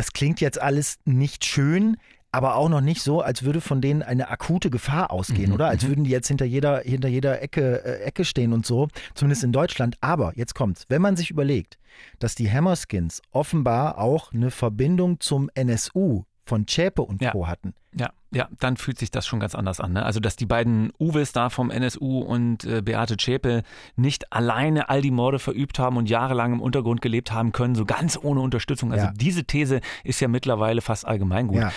das 0.00 0.14
klingt 0.14 0.40
jetzt 0.40 0.58
alles 0.58 0.98
nicht 1.04 1.44
schön, 1.44 1.98
aber 2.32 2.54
auch 2.54 2.70
noch 2.70 2.80
nicht 2.80 3.02
so, 3.02 3.20
als 3.20 3.42
würde 3.42 3.60
von 3.60 3.82
denen 3.82 4.02
eine 4.02 4.30
akute 4.30 4.70
Gefahr 4.70 5.10
ausgehen, 5.10 5.48
mhm. 5.48 5.56
oder? 5.56 5.68
Als 5.68 5.82
mhm. 5.84 5.88
würden 5.88 6.04
die 6.04 6.10
jetzt 6.10 6.26
hinter 6.26 6.46
jeder, 6.46 6.80
hinter 6.80 7.08
jeder 7.08 7.42
Ecke, 7.42 7.84
äh, 7.84 8.00
Ecke 8.04 8.24
stehen 8.24 8.54
und 8.54 8.64
so, 8.64 8.88
zumindest 9.14 9.44
in 9.44 9.52
Deutschland. 9.52 9.98
Aber 10.00 10.32
jetzt 10.36 10.54
kommt's, 10.54 10.86
wenn 10.88 11.02
man 11.02 11.18
sich 11.18 11.30
überlegt, 11.30 11.76
dass 12.18 12.34
die 12.34 12.50
Hammerskins 12.50 13.20
offenbar 13.30 13.98
auch 13.98 14.32
eine 14.32 14.50
Verbindung 14.50 15.20
zum 15.20 15.50
NSU 15.52 16.24
von 16.50 16.66
Zschäpe 16.66 17.02
und 17.02 17.22
ja. 17.22 17.30
Co. 17.30 17.46
hatten. 17.46 17.74
Ja, 17.94 18.10
ja, 18.32 18.48
dann 18.58 18.76
fühlt 18.76 18.98
sich 18.98 19.12
das 19.12 19.24
schon 19.24 19.38
ganz 19.38 19.54
anders 19.54 19.80
an. 19.80 19.92
Ne? 19.92 20.04
Also, 20.04 20.18
dass 20.18 20.34
die 20.34 20.46
beiden 20.46 20.92
Uwes 20.98 21.30
da 21.30 21.48
vom 21.48 21.70
NSU 21.70 22.20
und 22.20 22.64
äh, 22.64 22.82
Beate 22.82 23.16
Zschäpe 23.16 23.62
nicht 23.94 24.32
alleine 24.32 24.88
all 24.88 25.00
die 25.00 25.12
Morde 25.12 25.38
verübt 25.38 25.78
haben 25.78 25.96
und 25.96 26.10
jahrelang 26.10 26.54
im 26.54 26.60
Untergrund 26.60 27.02
gelebt 27.02 27.32
haben 27.32 27.52
können, 27.52 27.76
so 27.76 27.84
ganz 27.84 28.18
ohne 28.20 28.40
Unterstützung. 28.40 28.92
Also, 28.92 29.06
ja. 29.06 29.12
diese 29.14 29.44
These 29.44 29.80
ist 30.02 30.20
ja 30.20 30.26
mittlerweile 30.26 30.80
fast 30.80 31.06
allgemeingut. 31.06 31.58
Ja. 31.58 31.72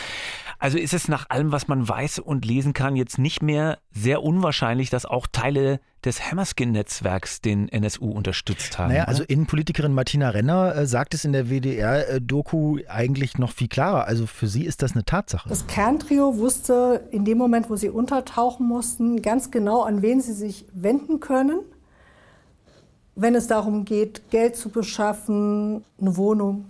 Also 0.63 0.77
ist 0.77 0.93
es 0.93 1.09
nach 1.09 1.29
allem, 1.29 1.51
was 1.51 1.67
man 1.67 1.85
weiß 1.89 2.19
und 2.19 2.45
lesen 2.45 2.71
kann, 2.71 2.95
jetzt 2.95 3.17
nicht 3.17 3.43
mehr 3.43 3.79
sehr 3.91 4.23
unwahrscheinlich, 4.23 4.89
dass 4.89 5.05
auch 5.05 5.27
Teile 5.29 5.81
des 6.05 6.31
Hammerskin-Netzwerks 6.31 7.41
den 7.41 7.67
NSU 7.67 8.09
unterstützt 8.09 8.79
haben. 8.79 8.93
Naja, 8.93 9.03
also 9.03 9.23
Innenpolitikerin 9.23 9.93
Martina 9.93 10.29
Renner 10.29 10.73
äh, 10.73 10.87
sagt 10.87 11.15
es 11.15 11.25
in 11.25 11.33
der 11.33 11.49
WDR-Doku 11.49 12.77
eigentlich 12.87 13.37
noch 13.37 13.51
viel 13.51 13.67
klarer. 13.67 14.07
Also 14.07 14.25
für 14.25 14.47
sie 14.47 14.63
ist 14.63 14.81
das 14.81 14.93
eine 14.93 15.03
Tatsache. 15.03 15.49
Das 15.49 15.67
Kerntrio 15.67 16.37
wusste 16.37 17.09
in 17.11 17.25
dem 17.25 17.39
Moment, 17.39 17.69
wo 17.69 17.75
sie 17.75 17.89
untertauchen 17.89 18.65
mussten, 18.65 19.21
ganz 19.21 19.51
genau, 19.51 19.81
an 19.83 20.01
wen 20.01 20.21
sie 20.21 20.31
sich 20.31 20.63
wenden 20.71 21.19
können. 21.19 21.59
Wenn 23.15 23.35
es 23.35 23.47
darum 23.47 23.83
geht, 23.83 24.29
Geld 24.29 24.55
zu 24.55 24.69
beschaffen, 24.69 25.83
eine 25.99 26.15
Wohnung, 26.15 26.63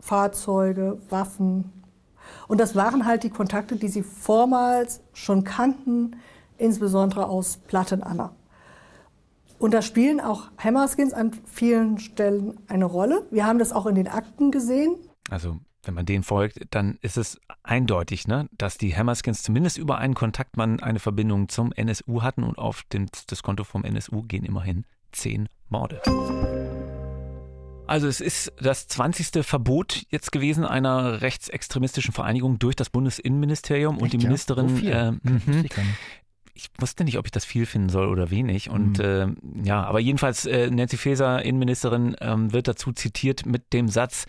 Fahrzeuge, 0.00 0.98
Waffen, 1.10 1.70
und 2.48 2.60
das 2.60 2.74
waren 2.74 3.06
halt 3.06 3.22
die 3.22 3.30
Kontakte, 3.30 3.76
die 3.76 3.88
sie 3.88 4.02
vormals 4.02 5.00
schon 5.12 5.44
kannten, 5.44 6.16
insbesondere 6.58 7.28
aus 7.28 7.56
Platten 7.56 8.02
Anna. 8.02 8.34
Und 9.58 9.74
da 9.74 9.82
spielen 9.82 10.20
auch 10.20 10.50
Hammerskins 10.58 11.12
an 11.12 11.32
vielen 11.44 11.98
Stellen 11.98 12.58
eine 12.66 12.86
Rolle. 12.86 13.26
Wir 13.30 13.46
haben 13.46 13.58
das 13.58 13.72
auch 13.72 13.86
in 13.86 13.94
den 13.94 14.08
Akten 14.08 14.50
gesehen. 14.50 14.96
Also 15.28 15.58
wenn 15.84 15.94
man 15.94 16.06
denen 16.06 16.24
folgt, 16.24 16.60
dann 16.70 16.98
ist 17.02 17.16
es 17.16 17.40
eindeutig, 17.62 18.26
ne, 18.26 18.48
dass 18.52 18.78
die 18.78 18.96
Hammerskins 18.96 19.42
zumindest 19.42 19.78
über 19.78 19.98
einen 19.98 20.14
Kontaktmann 20.14 20.80
eine 20.80 20.98
Verbindung 20.98 21.48
zum 21.48 21.72
NSU 21.72 22.22
hatten 22.22 22.42
und 22.42 22.58
auf 22.58 22.84
den, 22.92 23.06
das 23.28 23.42
Konto 23.42 23.64
vom 23.64 23.84
NSU 23.84 24.22
gehen 24.22 24.44
immerhin 24.44 24.84
zehn 25.12 25.48
Morde. 25.68 26.00
Also 27.90 28.06
es 28.06 28.20
ist 28.20 28.52
das 28.60 28.86
20. 28.86 29.44
Verbot 29.44 30.06
jetzt 30.10 30.30
gewesen 30.30 30.64
einer 30.64 31.22
rechtsextremistischen 31.22 32.14
Vereinigung 32.14 32.60
durch 32.60 32.76
das 32.76 32.88
Bundesinnenministerium 32.88 33.96
Echt, 33.96 34.02
und 34.02 34.12
die 34.12 34.18
Ministerin. 34.18 34.84
Ja? 34.84 35.08
Äh, 35.08 35.12
mhm 35.24 35.64
ich 36.60 36.70
wusste 36.78 37.04
nicht, 37.04 37.18
ob 37.18 37.26
ich 37.26 37.32
das 37.32 37.44
viel 37.44 37.64
finden 37.64 37.88
soll 37.88 38.08
oder 38.08 38.30
wenig. 38.30 38.68
Und 38.68 38.98
mhm. 38.98 39.36
äh, 39.64 39.66
ja, 39.66 39.82
aber 39.82 39.98
jedenfalls 39.98 40.44
äh, 40.44 40.70
Nancy 40.70 40.96
Faeser, 40.96 41.42
Innenministerin, 41.42 42.16
ähm, 42.20 42.52
wird 42.52 42.68
dazu 42.68 42.92
zitiert 42.92 43.46
mit 43.46 43.72
dem 43.72 43.88
Satz, 43.88 44.26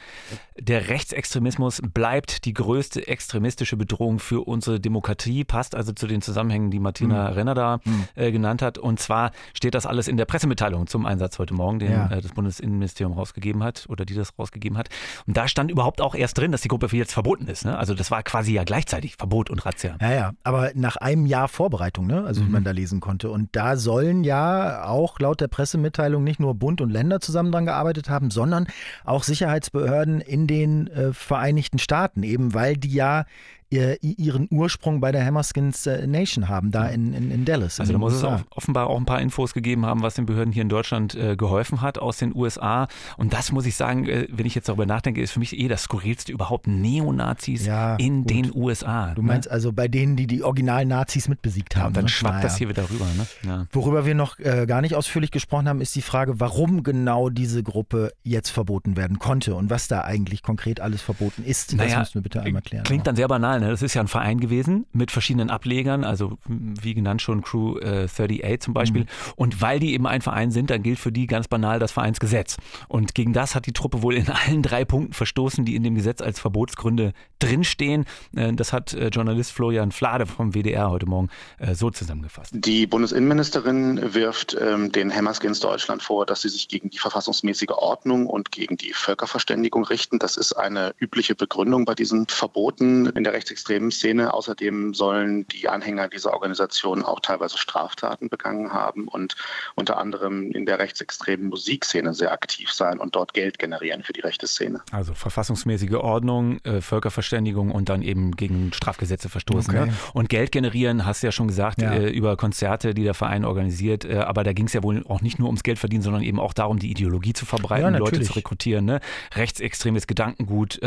der 0.58 0.90
Rechtsextremismus 0.90 1.82
bleibt 1.94 2.46
die 2.46 2.54
größte 2.54 3.08
extremistische 3.08 3.76
Bedrohung 3.76 4.20
für 4.20 4.48
unsere 4.48 4.80
Demokratie, 4.80 5.44
passt 5.44 5.76
also 5.76 5.92
zu 5.92 6.08
den 6.08 6.22
Zusammenhängen, 6.22 6.72
die 6.72 6.80
Martina 6.80 7.30
mhm. 7.30 7.36
Renner 7.36 7.54
da 7.54 7.80
mhm. 7.84 8.08
äh, 8.16 8.32
genannt 8.32 8.62
hat. 8.62 8.78
Und 8.78 9.00
zwar 9.00 9.32
steht 9.54 9.76
das 9.76 9.86
alles 9.86 10.08
in 10.08 10.18
der 10.18 10.26
Pressemitteilung 10.26 10.88
zum 10.88 11.06
Einsatz 11.06 11.40
heute 11.40 11.54
Morgen, 11.54 11.80
den 11.80 11.92
ja. 11.92 12.08
äh, 12.08 12.22
das 12.22 12.32
Bundesinnenministerium 12.32 13.14
rausgegeben 13.18 13.64
hat 13.64 13.86
oder 13.90 14.06
die 14.06 14.14
das 14.14 14.38
rausgegeben 14.40 14.78
hat. 14.78 14.90
Und 15.28 15.36
da 15.36 15.48
stand 15.48 15.72
überhaupt 15.72 16.00
auch 16.00 16.16
erst 16.16 16.38
drin, 16.38 16.52
dass 16.52 16.62
die 16.62 16.70
Gruppe 16.70 16.88
jetzt 16.96 17.14
verboten 17.14 17.48
ist. 17.48 17.66
Ne? 17.66 17.78
Also 17.78 17.94
das 17.94 18.12
war 18.12 18.24
quasi 18.24 18.54
ja 18.54 18.64
gleichzeitig 18.64 19.16
Verbot 19.16 19.50
und 19.50 19.66
Razzia. 19.66 19.98
Ja, 20.00 20.14
ja, 20.14 20.32
aber 20.44 20.72
nach 20.76 20.96
einem 20.98 21.26
Jahr 21.26 21.48
Vorbereitung, 21.48 22.08
ne? 22.08 22.21
Also 22.26 22.42
mhm. 22.42 22.48
wie 22.48 22.52
man 22.52 22.64
da 22.64 22.72
lesen 22.72 23.00
konnte. 23.00 23.30
Und 23.30 23.50
da 23.54 23.78
sollen 23.78 24.24
ja 24.24 24.86
auch 24.86 25.20
laut 25.20 25.42
der 25.42 25.48
Pressemitteilung 25.48 26.24
nicht 26.24 26.40
nur 26.40 26.56
Bund 26.56 26.82
und 26.82 26.90
Länder 26.90 27.20
zusammen 27.20 27.52
dran 27.52 27.66
gearbeitet 27.66 28.10
haben, 28.10 28.32
sondern 28.32 28.68
auch 29.04 29.24
Sicherheitsbehörden 29.24 30.22
in 30.22 30.48
den 30.48 30.88
äh, 30.88 31.14
Vereinigten 31.14 31.80
Staaten, 31.80 32.24
eben 32.24 32.54
weil 32.54 32.78
die 32.78 32.94
ja 32.94 33.26
ihren 33.72 34.48
Ursprung 34.52 35.00
bei 35.00 35.14
der 35.14 35.26
Hammerskins 35.26 35.88
äh, 35.88 36.06
Nation 36.06 36.50
haben, 36.50 36.72
da 36.72 36.88
in, 36.88 37.14
in, 37.14 37.32
in 37.32 37.46
Dallas. 37.46 37.80
Also 37.80 37.94
da 37.94 38.00
muss 38.00 38.14
USA. 38.16 38.36
es 38.36 38.42
auch 38.42 38.58
offenbar 38.58 38.88
auch 38.88 38.98
ein 38.98 39.06
paar 39.06 39.22
Infos 39.22 39.54
gegeben 39.54 39.86
haben, 39.86 40.02
was 40.02 40.16
den 40.16 40.26
Behörden 40.26 40.52
hier 40.52 40.64
in 40.64 40.70
Deutschland 40.70 41.16
äh, 41.16 41.38
geholfen 41.38 41.82
hat 41.82 41.98
aus 41.98 42.18
den 42.18 42.36
USA. 42.36 42.90
Und 43.16 43.32
das 43.32 43.54
muss 43.54 43.66
ich 43.66 43.76
sagen, 43.76 44.08
äh, 44.08 44.28
wenn 44.30 44.46
ich 44.46 44.56
jetzt 44.56 44.68
darüber 44.68 44.86
nachdenke, 44.86 45.22
ist 45.22 45.32
für 45.32 45.40
mich 45.40 45.58
eh 45.58 45.70
das 45.70 45.84
skurrilste 45.84 46.34
überhaupt 46.34 46.68
Neonazis 46.68 47.66
ja, 47.66 47.96
in 47.96 48.24
gut. 48.24 48.30
den 48.30 48.52
USA. 48.54 49.14
Du 49.14 49.22
meinst 49.22 49.48
ne? 49.48 49.54
also 49.54 49.72
bei 49.72 49.88
denen, 49.88 50.18
die 50.18 50.28
die 50.28 50.44
Original-Nazis 50.44 51.30
mitbesiegt 51.30 51.78
haben. 51.78 51.82
Ja, 51.82 51.88
und 51.88 51.98
dann 51.98 52.04
ne? 52.06 52.10
schwappt 52.10 52.36
naja. 52.36 52.44
das 52.44 52.58
hier 52.58 52.68
wieder 52.68 52.90
rüber. 52.90 53.06
Ne? 53.46 53.68
Worüber 53.72 54.06
wir 54.06 54.16
noch 54.16 54.38
äh, 54.40 54.66
gar 54.66 54.82
nicht 54.82 54.96
ausführlich 54.96 55.32
gesprochen 55.32 55.70
haben, 55.70 55.80
ist 55.80 55.96
die 55.96 56.02
Frage, 56.02 56.42
warum 56.42 56.84
genau 56.84 57.30
diese 57.30 57.64
Gruppe 57.64 58.12
jetzt 58.24 58.50
verboten 58.50 58.98
werden 58.98 59.18
konnte 59.18 59.56
und 59.56 59.70
was 59.70 59.88
da 59.88 60.02
eigentlich 60.02 60.44
konkret 60.44 60.82
alles 60.82 61.02
verboten 61.02 61.46
ist. 61.46 61.74
Naja, 61.74 62.00
das 62.00 62.00
müssen 62.00 62.14
wir 62.16 62.22
bitte 62.24 62.42
einmal 62.42 62.62
klären. 62.62 62.84
Klingt 62.84 63.08
dann 63.08 63.16
sehr 63.16 63.30
banal 63.30 63.61
ne? 63.62 63.70
Das 63.70 63.82
ist 63.82 63.94
ja 63.94 64.02
ein 64.02 64.08
Verein 64.08 64.40
gewesen 64.40 64.86
mit 64.92 65.12
verschiedenen 65.12 65.50
Ablegern, 65.50 66.04
also 66.04 66.38
wie 66.48 66.94
genannt 66.94 67.22
schon 67.22 67.42
Crew 67.42 67.78
äh, 67.80 68.06
38 68.06 68.60
zum 68.60 68.74
Beispiel. 68.74 69.04
Mhm. 69.04 69.08
Und 69.38 69.62
weil 69.62 69.80
die 69.80 69.94
eben 69.94 70.06
ein 70.08 70.22
Verein 70.22 70.52
sind, 70.52 70.70
dann 70.70 70.84
gilt 70.84 71.00
für 71.00 71.12
die 71.12 71.28
ganz 71.28 71.48
banal 71.48 71.80
das 71.80 71.92
Vereinsgesetz. 71.92 72.58
Und 72.88 73.16
gegen 73.16 73.34
das 73.34 73.56
hat 73.56 73.66
die 73.66 73.74
Truppe 73.74 74.02
wohl 74.02 74.16
in 74.16 74.30
allen 74.30 74.62
drei 74.62 74.86
Punkten 74.86 75.14
verstoßen, 75.14 75.66
die 75.66 75.76
in 75.76 75.84
dem 75.84 75.96
Gesetz 75.96 76.22
als 76.22 76.40
Verbotsgründe 76.40 77.14
drinstehen. 77.40 78.06
Äh, 78.36 78.54
das 78.54 78.74
hat 78.74 78.94
äh, 78.94 79.08
Journalist 79.08 79.52
Florian 79.52 79.92
Flade 79.92 80.26
vom 80.26 80.54
WDR 80.54 80.90
heute 80.90 81.06
Morgen 81.06 81.30
äh, 81.60 81.76
so 81.76 81.90
zusammengefasst. 81.90 82.52
Die 82.54 82.86
Bundesinnenministerin 82.88 84.14
wirft 84.14 84.58
ähm, 84.60 84.92
den 84.92 85.14
Hammerskins 85.14 85.60
Deutschland 85.60 86.04
vor, 86.04 86.26
dass 86.26 86.42
sie 86.42 86.50
sich 86.50 86.68
gegen 86.68 86.90
die 86.90 86.98
verfassungsmäßige 86.98 87.70
Ordnung 87.70 88.28
und 88.28 88.52
gegen 88.52 88.78
die 88.78 88.94
Völkerverständigung 88.94 89.86
richten. 89.86 90.20
Das 90.20 90.38
ist 90.38 90.54
eine 90.54 90.94
übliche 91.00 91.36
Begründung 91.36 91.86
bei 91.86 91.96
diesen 91.96 92.28
Verboten 92.28 93.08
in 93.08 93.24
der 93.24 93.34
rechtsextremen 93.52 93.92
Szene. 93.92 94.34
Außerdem 94.34 94.94
sollen 94.94 95.48
die 95.48 95.68
Anhänger 95.68 96.08
dieser 96.08 96.34
Organisation 96.34 97.04
auch 97.04 97.20
teilweise 97.20 97.58
Straftaten 97.58 98.30
begangen 98.30 98.72
haben 98.72 99.08
und 99.08 99.36
unter 99.76 99.98
anderem 99.98 100.52
in 100.52 100.66
der 100.66 100.80
rechtsextremen 100.80 101.50
Musikszene 101.50 102.14
sehr 102.14 102.32
aktiv 102.32 102.72
sein 102.72 103.00
und 103.00 103.16
dort 103.16 103.34
Geld 103.34 103.60
generieren 103.60 104.04
für 104.04 104.14
die 104.14 104.22
rechte 104.22 104.48
Szene. 104.48 104.82
Also 104.92 105.14
verfassungsmäßige 105.14 105.96
Ordnung, 105.96 106.60
äh, 106.64 106.82
Völkerverständigung 106.82 107.72
und 107.72 107.90
dann 107.90 108.02
eben 108.02 108.32
gegen 108.32 108.72
Strafgesetze 108.74 109.30
verstoßen. 109.30 109.76
Okay. 109.76 109.88
Ne? 109.88 109.94
Und 110.14 110.30
Geld 110.30 110.52
generieren, 110.52 111.06
hast 111.06 111.24
du 111.24 111.28
ja 111.28 111.32
schon 111.32 111.48
gesagt, 111.48 111.82
ja. 111.82 111.94
Äh, 111.94 112.10
über 112.10 112.38
Konzerte, 112.38 112.94
die 112.94 113.04
der 113.04 113.14
Verein 113.14 113.44
organisiert. 113.44 114.06
Äh, 114.06 114.20
aber 114.20 114.44
da 114.44 114.54
ging 114.54 114.68
es 114.68 114.74
ja 114.74 114.84
wohl 114.84 115.04
auch 115.08 115.22
nicht 115.22 115.40
nur 115.40 115.48
ums 115.48 115.64
Geld 115.64 115.80
verdienen, 115.80 116.04
sondern 116.04 116.24
eben 116.24 116.40
auch 116.40 116.54
darum, 116.54 116.80
die 116.80 116.90
Ideologie 116.90 117.34
zu 117.34 117.46
verbreiten, 117.46 117.94
ja, 117.94 118.00
Leute 118.00 118.22
zu 118.22 118.34
rekrutieren. 118.34 118.86
Ne? 118.86 119.02
Rechtsextremes 119.36 120.08
Gedankengut, 120.08 120.80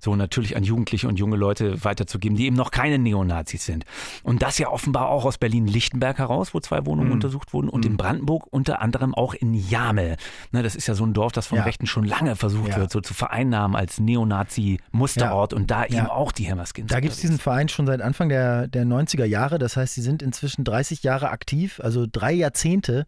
so 0.00 0.16
natürlich 0.16 0.56
an 0.56 0.64
Jugendliche 0.64 1.08
und 1.08 1.18
junge 1.18 1.36
Leute 1.36 1.84
weiterzugeben 1.86 2.26
geben, 2.26 2.36
die 2.36 2.46
eben 2.46 2.56
noch 2.56 2.70
keine 2.70 2.98
Neonazis 2.98 3.64
sind. 3.64 3.84
Und 4.22 4.42
das 4.42 4.58
ja 4.58 4.68
offenbar 4.68 5.08
auch 5.08 5.24
aus 5.24 5.38
Berlin-Lichtenberg 5.38 6.18
heraus, 6.18 6.54
wo 6.54 6.60
zwei 6.60 6.84
Wohnungen 6.86 7.08
mhm. 7.08 7.14
untersucht 7.14 7.52
wurden 7.52 7.68
und 7.68 7.84
mhm. 7.84 7.92
in 7.92 7.96
Brandenburg 7.96 8.46
unter 8.50 8.82
anderem 8.82 9.14
auch 9.14 9.34
in 9.34 9.54
Jamel. 9.54 10.16
Ne, 10.52 10.62
das 10.62 10.76
ist 10.76 10.86
ja 10.86 10.94
so 10.94 11.04
ein 11.04 11.12
Dorf, 11.12 11.32
das 11.32 11.48
vom 11.48 11.58
ja. 11.58 11.64
Rechten 11.64 11.86
schon 11.86 12.04
lange 12.04 12.36
versucht 12.36 12.70
ja. 12.70 12.76
wird, 12.76 12.90
so 12.90 13.00
zu 13.00 13.14
vereinnahmen 13.14 13.76
als 13.76 13.98
Neonazi-Musterort 13.98 15.52
ja. 15.52 15.58
und 15.58 15.70
da 15.70 15.84
eben 15.86 16.06
auch 16.06 16.32
die 16.32 16.50
Hammerskins. 16.50 16.90
Da 16.90 17.00
gibt 17.00 17.14
es 17.14 17.20
diesen 17.20 17.38
Verein 17.38 17.68
schon 17.68 17.86
seit 17.86 18.00
Anfang 18.00 18.28
der, 18.28 18.68
der 18.68 18.84
90er 18.84 19.24
Jahre. 19.24 19.58
Das 19.58 19.76
heißt, 19.76 19.94
sie 19.94 20.02
sind 20.02 20.22
inzwischen 20.22 20.64
30 20.64 21.02
Jahre 21.02 21.30
aktiv, 21.30 21.80
also 21.82 22.06
drei 22.10 22.32
Jahrzehnte 22.32 23.06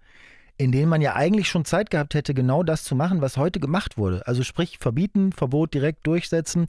in 0.59 0.73
denen 0.73 0.89
man 0.89 1.01
ja 1.01 1.15
eigentlich 1.15 1.49
schon 1.49 1.65
Zeit 1.65 1.91
gehabt 1.91 2.15
hätte, 2.15 2.35
genau 2.35 2.65
das 2.65 2.83
zu 2.83 2.97
machen, 2.97 3.21
was 3.21 3.37
heute 3.37 3.61
gemacht 3.61 3.97
wurde. 3.97 4.27
Also 4.27 4.43
sprich 4.43 4.79
verbieten, 4.79 5.33
Verbot 5.33 5.73
direkt 5.73 6.07
durchsetzen. 6.07 6.67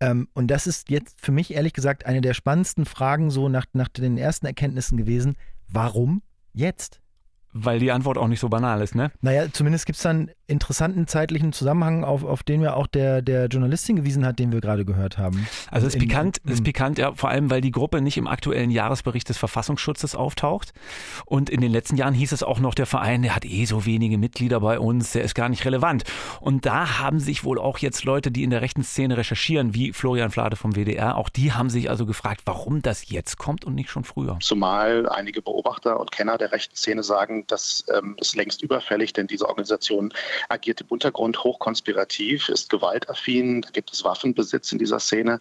Ähm, 0.00 0.28
und 0.32 0.48
das 0.48 0.66
ist 0.66 0.88
jetzt 0.88 1.20
für 1.20 1.32
mich 1.32 1.52
ehrlich 1.52 1.74
gesagt 1.74 2.06
eine 2.06 2.22
der 2.22 2.32
spannendsten 2.32 2.86
Fragen 2.86 3.30
so 3.30 3.50
nach, 3.50 3.66
nach 3.74 3.88
den 3.88 4.16
ersten 4.16 4.46
Erkenntnissen 4.46 4.96
gewesen. 4.96 5.36
Warum 5.68 6.22
jetzt? 6.54 7.00
Weil 7.64 7.78
die 7.78 7.92
Antwort 7.92 8.18
auch 8.18 8.28
nicht 8.28 8.40
so 8.40 8.48
banal 8.48 8.82
ist, 8.82 8.94
ne? 8.94 9.10
Naja, 9.20 9.46
zumindest 9.52 9.86
gibt 9.86 9.96
es 9.96 10.02
dann 10.02 10.30
interessanten 10.46 11.06
zeitlichen 11.06 11.52
Zusammenhang, 11.52 12.04
auf, 12.04 12.24
auf 12.24 12.42
den 12.42 12.60
mir 12.60 12.76
auch 12.76 12.86
der, 12.86 13.20
der 13.20 13.46
Journalist 13.46 13.86
hingewiesen 13.86 14.24
hat, 14.24 14.38
den 14.38 14.52
wir 14.52 14.60
gerade 14.60 14.84
gehört 14.84 15.18
haben. 15.18 15.46
Also 15.70 15.86
es 15.86 15.94
ist 15.94 16.00
pikant, 16.00 16.38
ist 16.38 16.62
pikant, 16.62 16.98
ja, 16.98 17.12
vor 17.14 17.30
allem, 17.30 17.50
weil 17.50 17.60
die 17.60 17.72
Gruppe 17.72 18.00
nicht 18.00 18.16
im 18.16 18.28
aktuellen 18.28 18.70
Jahresbericht 18.70 19.28
des 19.28 19.38
Verfassungsschutzes 19.38 20.14
auftaucht. 20.14 20.72
Und 21.24 21.50
in 21.50 21.60
den 21.60 21.72
letzten 21.72 21.96
Jahren 21.96 22.14
hieß 22.14 22.32
es 22.32 22.42
auch 22.42 22.60
noch, 22.60 22.74
der 22.74 22.86
Verein, 22.86 23.22
der 23.22 23.34
hat 23.34 23.44
eh 23.44 23.64
so 23.64 23.86
wenige 23.86 24.18
Mitglieder 24.18 24.60
bei 24.60 24.78
uns, 24.78 25.12
der 25.12 25.24
ist 25.24 25.34
gar 25.34 25.48
nicht 25.48 25.64
relevant. 25.64 26.04
Und 26.40 26.64
da 26.64 27.00
haben 27.00 27.18
sich 27.18 27.42
wohl 27.42 27.58
auch 27.58 27.78
jetzt 27.78 28.04
Leute, 28.04 28.30
die 28.30 28.44
in 28.44 28.50
der 28.50 28.62
rechten 28.62 28.84
Szene 28.84 29.16
recherchieren, 29.16 29.74
wie 29.74 29.92
Florian 29.92 30.30
Flade 30.30 30.56
vom 30.56 30.76
WDR, 30.76 31.16
auch 31.16 31.28
die 31.28 31.52
haben 31.52 31.70
sich 31.70 31.90
also 31.90 32.06
gefragt, 32.06 32.42
warum 32.44 32.82
das 32.82 33.08
jetzt 33.10 33.36
kommt 33.36 33.64
und 33.64 33.74
nicht 33.74 33.90
schon 33.90 34.04
früher. 34.04 34.38
Zumal 34.40 35.08
einige 35.08 35.42
Beobachter 35.42 35.98
und 35.98 36.12
Kenner 36.12 36.38
der 36.38 36.52
rechten 36.52 36.76
Szene 36.76 37.02
sagen, 37.02 37.45
das 37.46 37.84
ähm, 37.92 38.16
ist 38.20 38.36
längst 38.36 38.62
überfällig, 38.62 39.12
denn 39.12 39.26
diese 39.26 39.48
Organisation 39.48 40.12
agiert 40.48 40.80
im 40.80 40.88
Untergrund 40.88 41.42
hochkonspirativ, 41.42 42.48
ist 42.48 42.70
gewaltaffin, 42.70 43.62
da 43.62 43.70
gibt 43.70 43.92
es 43.92 44.04
Waffenbesitz 44.04 44.72
in 44.72 44.78
dieser 44.78 45.00
Szene. 45.00 45.40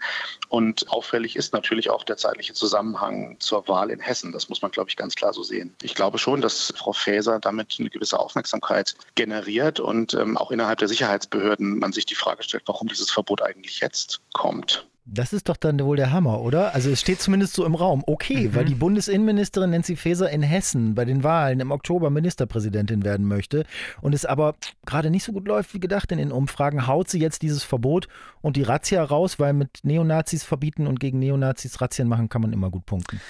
Und 0.50 0.89
auffällig 0.89 1.35
ist 1.35 1.53
natürlich 1.53 1.89
auch 1.89 2.03
der 2.03 2.17
zeitliche 2.17 2.53
Zusammenhang 2.53 3.38
zur 3.39 3.67
Wahl 3.67 3.89
in 3.91 4.00
Hessen. 4.00 4.31
Das 4.31 4.50
muss 4.50 4.62
man, 4.62 4.71
glaube 4.71 4.89
ich, 4.89 4.95
ganz 4.95 5.15
klar 5.15 5.33
so 5.33 5.43
sehen. 5.43 5.75
Ich 5.81 5.95
glaube 5.95 6.17
schon, 6.17 6.41
dass 6.41 6.74
Frau 6.75 6.93
Faeser 6.93 7.39
damit 7.39 7.75
eine 7.79 7.89
gewisse 7.89 8.19
Aufmerksamkeit 8.19 8.95
generiert 9.15 9.79
und 9.79 10.13
ähm, 10.13 10.38
auch 10.38 10.51
innerhalb 10.51 10.79
der 10.79 10.88
Sicherheitsbehörden 10.88 11.79
man 11.79 11.93
sich 11.93 12.05
die 12.05 12.15
Frage 12.15 12.43
stellt, 12.43 12.63
warum 12.65 12.88
dieses 12.88 13.12
Verbot 13.12 13.41
eigentlich 13.41 13.79
jetzt 13.79 14.21
kommt. 14.33 14.88
Das 15.07 15.33
ist 15.33 15.50
doch 15.50 15.57
dann 15.57 15.79
wohl 15.79 15.97
der 15.97 16.12
Hammer, 16.12 16.41
oder? 16.41 16.74
Also 16.74 16.89
es 16.89 17.00
steht 17.00 17.21
zumindest 17.21 17.53
so 17.53 17.63
im 17.63 17.75
Raum. 17.75 18.03
Okay, 18.07 18.47
mhm. 18.47 18.55
weil 18.55 18.65
die 18.65 18.74
Bundesinnenministerin 18.74 19.69
Nancy 19.69 19.95
Faeser 19.95 20.31
in 20.31 20.41
Hessen 20.41 20.95
bei 20.95 21.05
den 21.05 21.24
Wahlen 21.24 21.59
im 21.59 21.69
Oktober 21.69 22.09
Ministerpräsidentin 22.09 23.03
werden 23.03 23.27
möchte 23.27 23.65
und 24.01 24.15
es 24.15 24.25
aber 24.25 24.55
gerade 24.88 25.12
nicht 25.12 25.24
so 25.24 25.31
gut 25.31 25.47
läuft 25.47 25.75
wie 25.75 25.79
gedacht 25.79 26.12
in 26.12 26.17
den 26.17 26.31
Umfragen, 26.31 26.88
haut 26.88 27.07
sie 27.07 27.19
jetzt 27.19 27.43
dieses 27.43 27.63
Verbot 27.63 28.07
und 28.41 28.57
die 28.57 28.63
Razzia 28.63 29.03
raus, 29.03 29.38
weil 29.39 29.53
mit 29.53 29.81
Neonazis 29.83 30.43
verbieten 30.43 30.88
und 30.88 31.00
gegen 31.00 31.19
Neonazis 31.19 31.81
Razzien 31.81 32.07
machen 32.07 32.27
kann 32.27 32.41
man 32.41 32.51
immer 32.51 32.71
gut 32.71 32.88
punkten. 32.88 33.21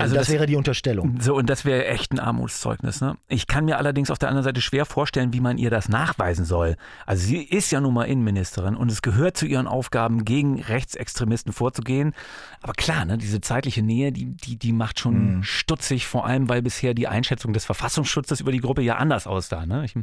Also, 0.00 0.14
also 0.14 0.16
das, 0.16 0.26
das, 0.26 0.34
wäre 0.34 0.46
die 0.46 0.56
Unterstellung. 0.56 1.20
So, 1.20 1.34
und 1.36 1.48
das 1.48 1.64
wäre 1.64 1.86
echt 1.86 2.12
ein 2.12 2.18
Armutszeugnis. 2.18 3.00
Ne? 3.00 3.16
Ich 3.28 3.46
kann 3.46 3.64
mir 3.64 3.78
allerdings 3.78 4.10
auf 4.10 4.18
der 4.18 4.28
anderen 4.28 4.44
Seite 4.44 4.60
schwer 4.60 4.86
vorstellen, 4.86 5.32
wie 5.32 5.40
man 5.40 5.58
ihr 5.58 5.70
das 5.70 5.88
nachweisen 5.88 6.44
soll. 6.44 6.76
Also 7.06 7.26
sie 7.26 7.42
ist 7.42 7.70
ja 7.70 7.80
nun 7.80 7.94
mal 7.94 8.04
Innenministerin 8.04 8.76
und 8.76 8.90
es 8.90 9.02
gehört 9.02 9.36
zu 9.36 9.46
ihren 9.46 9.66
Aufgaben, 9.66 10.24
gegen 10.24 10.60
Rechtsextremisten 10.60 11.52
vorzugehen. 11.52 12.14
Aber 12.62 12.72
klar, 12.72 13.04
ne, 13.04 13.18
diese 13.18 13.40
zeitliche 13.40 13.82
Nähe, 13.82 14.12
die, 14.12 14.36
die, 14.36 14.56
die 14.56 14.72
macht 14.72 15.00
schon 15.00 15.36
mhm. 15.36 15.42
stutzig, 15.42 16.06
vor 16.06 16.26
allem 16.26 16.48
weil 16.48 16.62
bisher 16.62 16.94
die 16.94 17.08
Einschätzung 17.08 17.52
des 17.52 17.64
Verfassungsschutzes 17.64 18.40
über 18.40 18.52
die 18.52 18.60
Gruppe 18.60 18.82
ja 18.82 18.96
anders 18.96 19.26
aussah. 19.26 19.66
Ne? 19.66 19.84
Ich, 19.84 19.94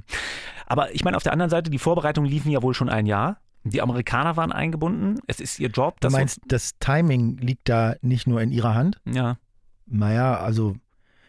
aber 0.65 0.93
ich 0.93 1.03
meine, 1.03 1.17
auf 1.17 1.23
der 1.23 1.33
anderen 1.33 1.49
Seite, 1.49 1.69
die 1.69 1.79
Vorbereitungen 1.79 2.29
liefen 2.29 2.51
ja 2.51 2.61
wohl 2.61 2.73
schon 2.73 2.89
ein 2.89 3.05
Jahr. 3.05 3.39
Die 3.63 3.81
Amerikaner 3.81 4.37
waren 4.37 4.51
eingebunden. 4.51 5.19
Es 5.27 5.39
ist 5.39 5.59
ihr 5.59 5.69
Job. 5.69 5.99
Du 5.99 6.09
meinst, 6.09 6.39
das 6.47 6.77
Timing 6.79 7.37
liegt 7.37 7.69
da 7.69 7.95
nicht 8.01 8.27
nur 8.27 8.41
in 8.41 8.51
ihrer 8.51 8.75
Hand? 8.75 9.01
Ja. 9.05 9.37
Naja, 9.87 10.39
also, 10.39 10.75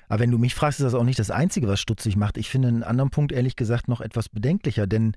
aber 0.08 0.20
wenn 0.20 0.30
du 0.30 0.38
mich 0.38 0.54
fragst, 0.54 0.80
ist 0.80 0.84
das 0.84 0.94
auch 0.94 1.04
nicht 1.04 1.18
das 1.18 1.30
Einzige, 1.30 1.68
was 1.68 1.80
stutzig 1.80 2.16
macht. 2.16 2.36
Ich 2.36 2.48
finde 2.50 2.68
einen 2.68 2.82
anderen 2.82 3.10
Punkt 3.10 3.32
ehrlich 3.32 3.56
gesagt 3.56 3.88
noch 3.88 4.00
etwas 4.00 4.28
bedenklicher, 4.28 4.86
denn 4.86 5.16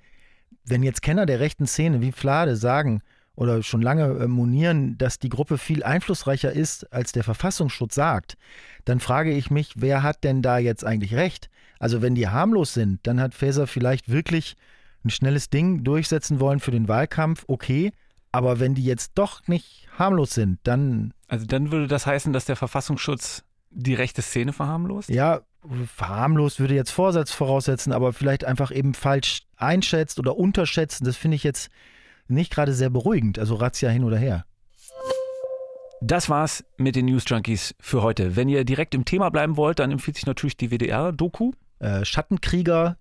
wenn 0.65 0.83
jetzt 0.83 1.01
Kenner 1.01 1.25
der 1.25 1.39
rechten 1.39 1.65
Szene 1.65 2.01
wie 2.01 2.12
Flade 2.12 2.55
sagen 2.55 3.01
oder 3.36 3.63
schon 3.63 3.81
lange 3.81 4.03
äh, 4.19 4.27
monieren, 4.27 4.98
dass 4.98 5.17
die 5.17 5.29
Gruppe 5.29 5.57
viel 5.57 5.83
einflussreicher 5.83 6.51
ist, 6.51 6.91
als 6.93 7.12
der 7.12 7.24
Verfassungsschutz 7.24 7.95
sagt, 7.95 8.38
dann 8.86 9.00
frage 9.00 9.31
ich 9.31 9.50
mich, 9.50 9.74
wer 9.77 10.03
hat 10.03 10.24
denn 10.24 10.41
da 10.41 10.57
jetzt 10.57 10.86
eigentlich 10.86 11.15
recht? 11.15 11.50
Also 11.79 12.01
wenn 12.01 12.13
die 12.13 12.27
harmlos 12.27 12.74
sind, 12.74 13.00
dann 13.03 13.19
hat 13.19 13.33
Faeser 13.33 13.65
vielleicht 13.65 14.10
wirklich 14.10 14.55
ein 15.03 15.10
schnelles 15.10 15.50
Ding 15.50 15.83
durchsetzen 15.83 16.39
wollen 16.39 16.60
für 16.60 16.71
den 16.71 16.88
Wahlkampf, 16.88 17.45
okay, 17.48 17.91
aber 18.31 18.60
wenn 18.60 18.75
die 18.75 18.86
jetzt 18.86 19.13
doch 19.15 19.48
nicht 19.48 19.88
harmlos 19.98 20.31
sind, 20.31 20.60
dann. 20.63 21.13
Also 21.32 21.46
dann 21.46 21.72
würde 21.72 21.88
das 21.88 22.06
heißen, 22.06 22.34
dass 22.34 22.44
der 22.44 22.58
Verfassungsschutz 22.58 23.46
die 23.70 23.94
rechte 23.94 24.22
Szene 24.22 24.52
verharmlost? 24.52 25.08
Ja, 25.10 25.40
verharmlost 25.96 26.60
würde 26.60 26.76
jetzt 26.76 26.92
Vorsatz 26.92 27.32
voraussetzen, 27.32 27.94
aber 27.94 28.12
vielleicht 28.12 28.44
einfach 28.44 28.70
eben 28.70 28.94
falsch 28.94 29.44
einschätzt 29.56 30.20
oder 30.20 30.36
unterschätzen. 30.36 31.06
Das 31.06 31.15
finde 31.15 31.36
ich 31.36 31.44
jetzt 31.46 31.72
nicht 32.28 32.52
gerade 32.52 32.74
sehr 32.74 32.89
beruhigend. 32.89 33.39
Also 33.39 33.56
Razzia 33.56 33.89
hin 33.89 34.04
oder 34.04 34.17
her. 34.17 34.46
Das 36.02 36.28
war's 36.28 36.65
mit 36.76 36.98
den 36.98 37.06
News 37.06 37.24
Junkies 37.26 37.76
für 37.80 38.02
heute. 38.02 38.36
Wenn 38.36 38.50
ihr 38.50 38.65
direkt 38.65 38.94
im 38.94 39.06
Thema 39.06 39.30
bleiben 39.30 39.56
wollt, 39.56 39.80
dann 39.80 39.89
empfiehlt 39.89 40.17
sich 40.17 40.26
natürlich 40.26 40.58
die 40.58 40.70
WDR-Doku. 40.70 41.54
Äh, 41.80 42.04
Schattenkrieger, 42.04 42.98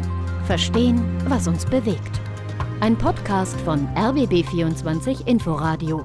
Verstehen, 0.47 1.03
was 1.27 1.49
uns 1.49 1.65
bewegt. 1.65 2.21
Ein 2.81 2.97
Podcast 2.97 3.61
von 3.61 3.87
RBB24 3.95 5.27
Inforadio. 5.27 6.05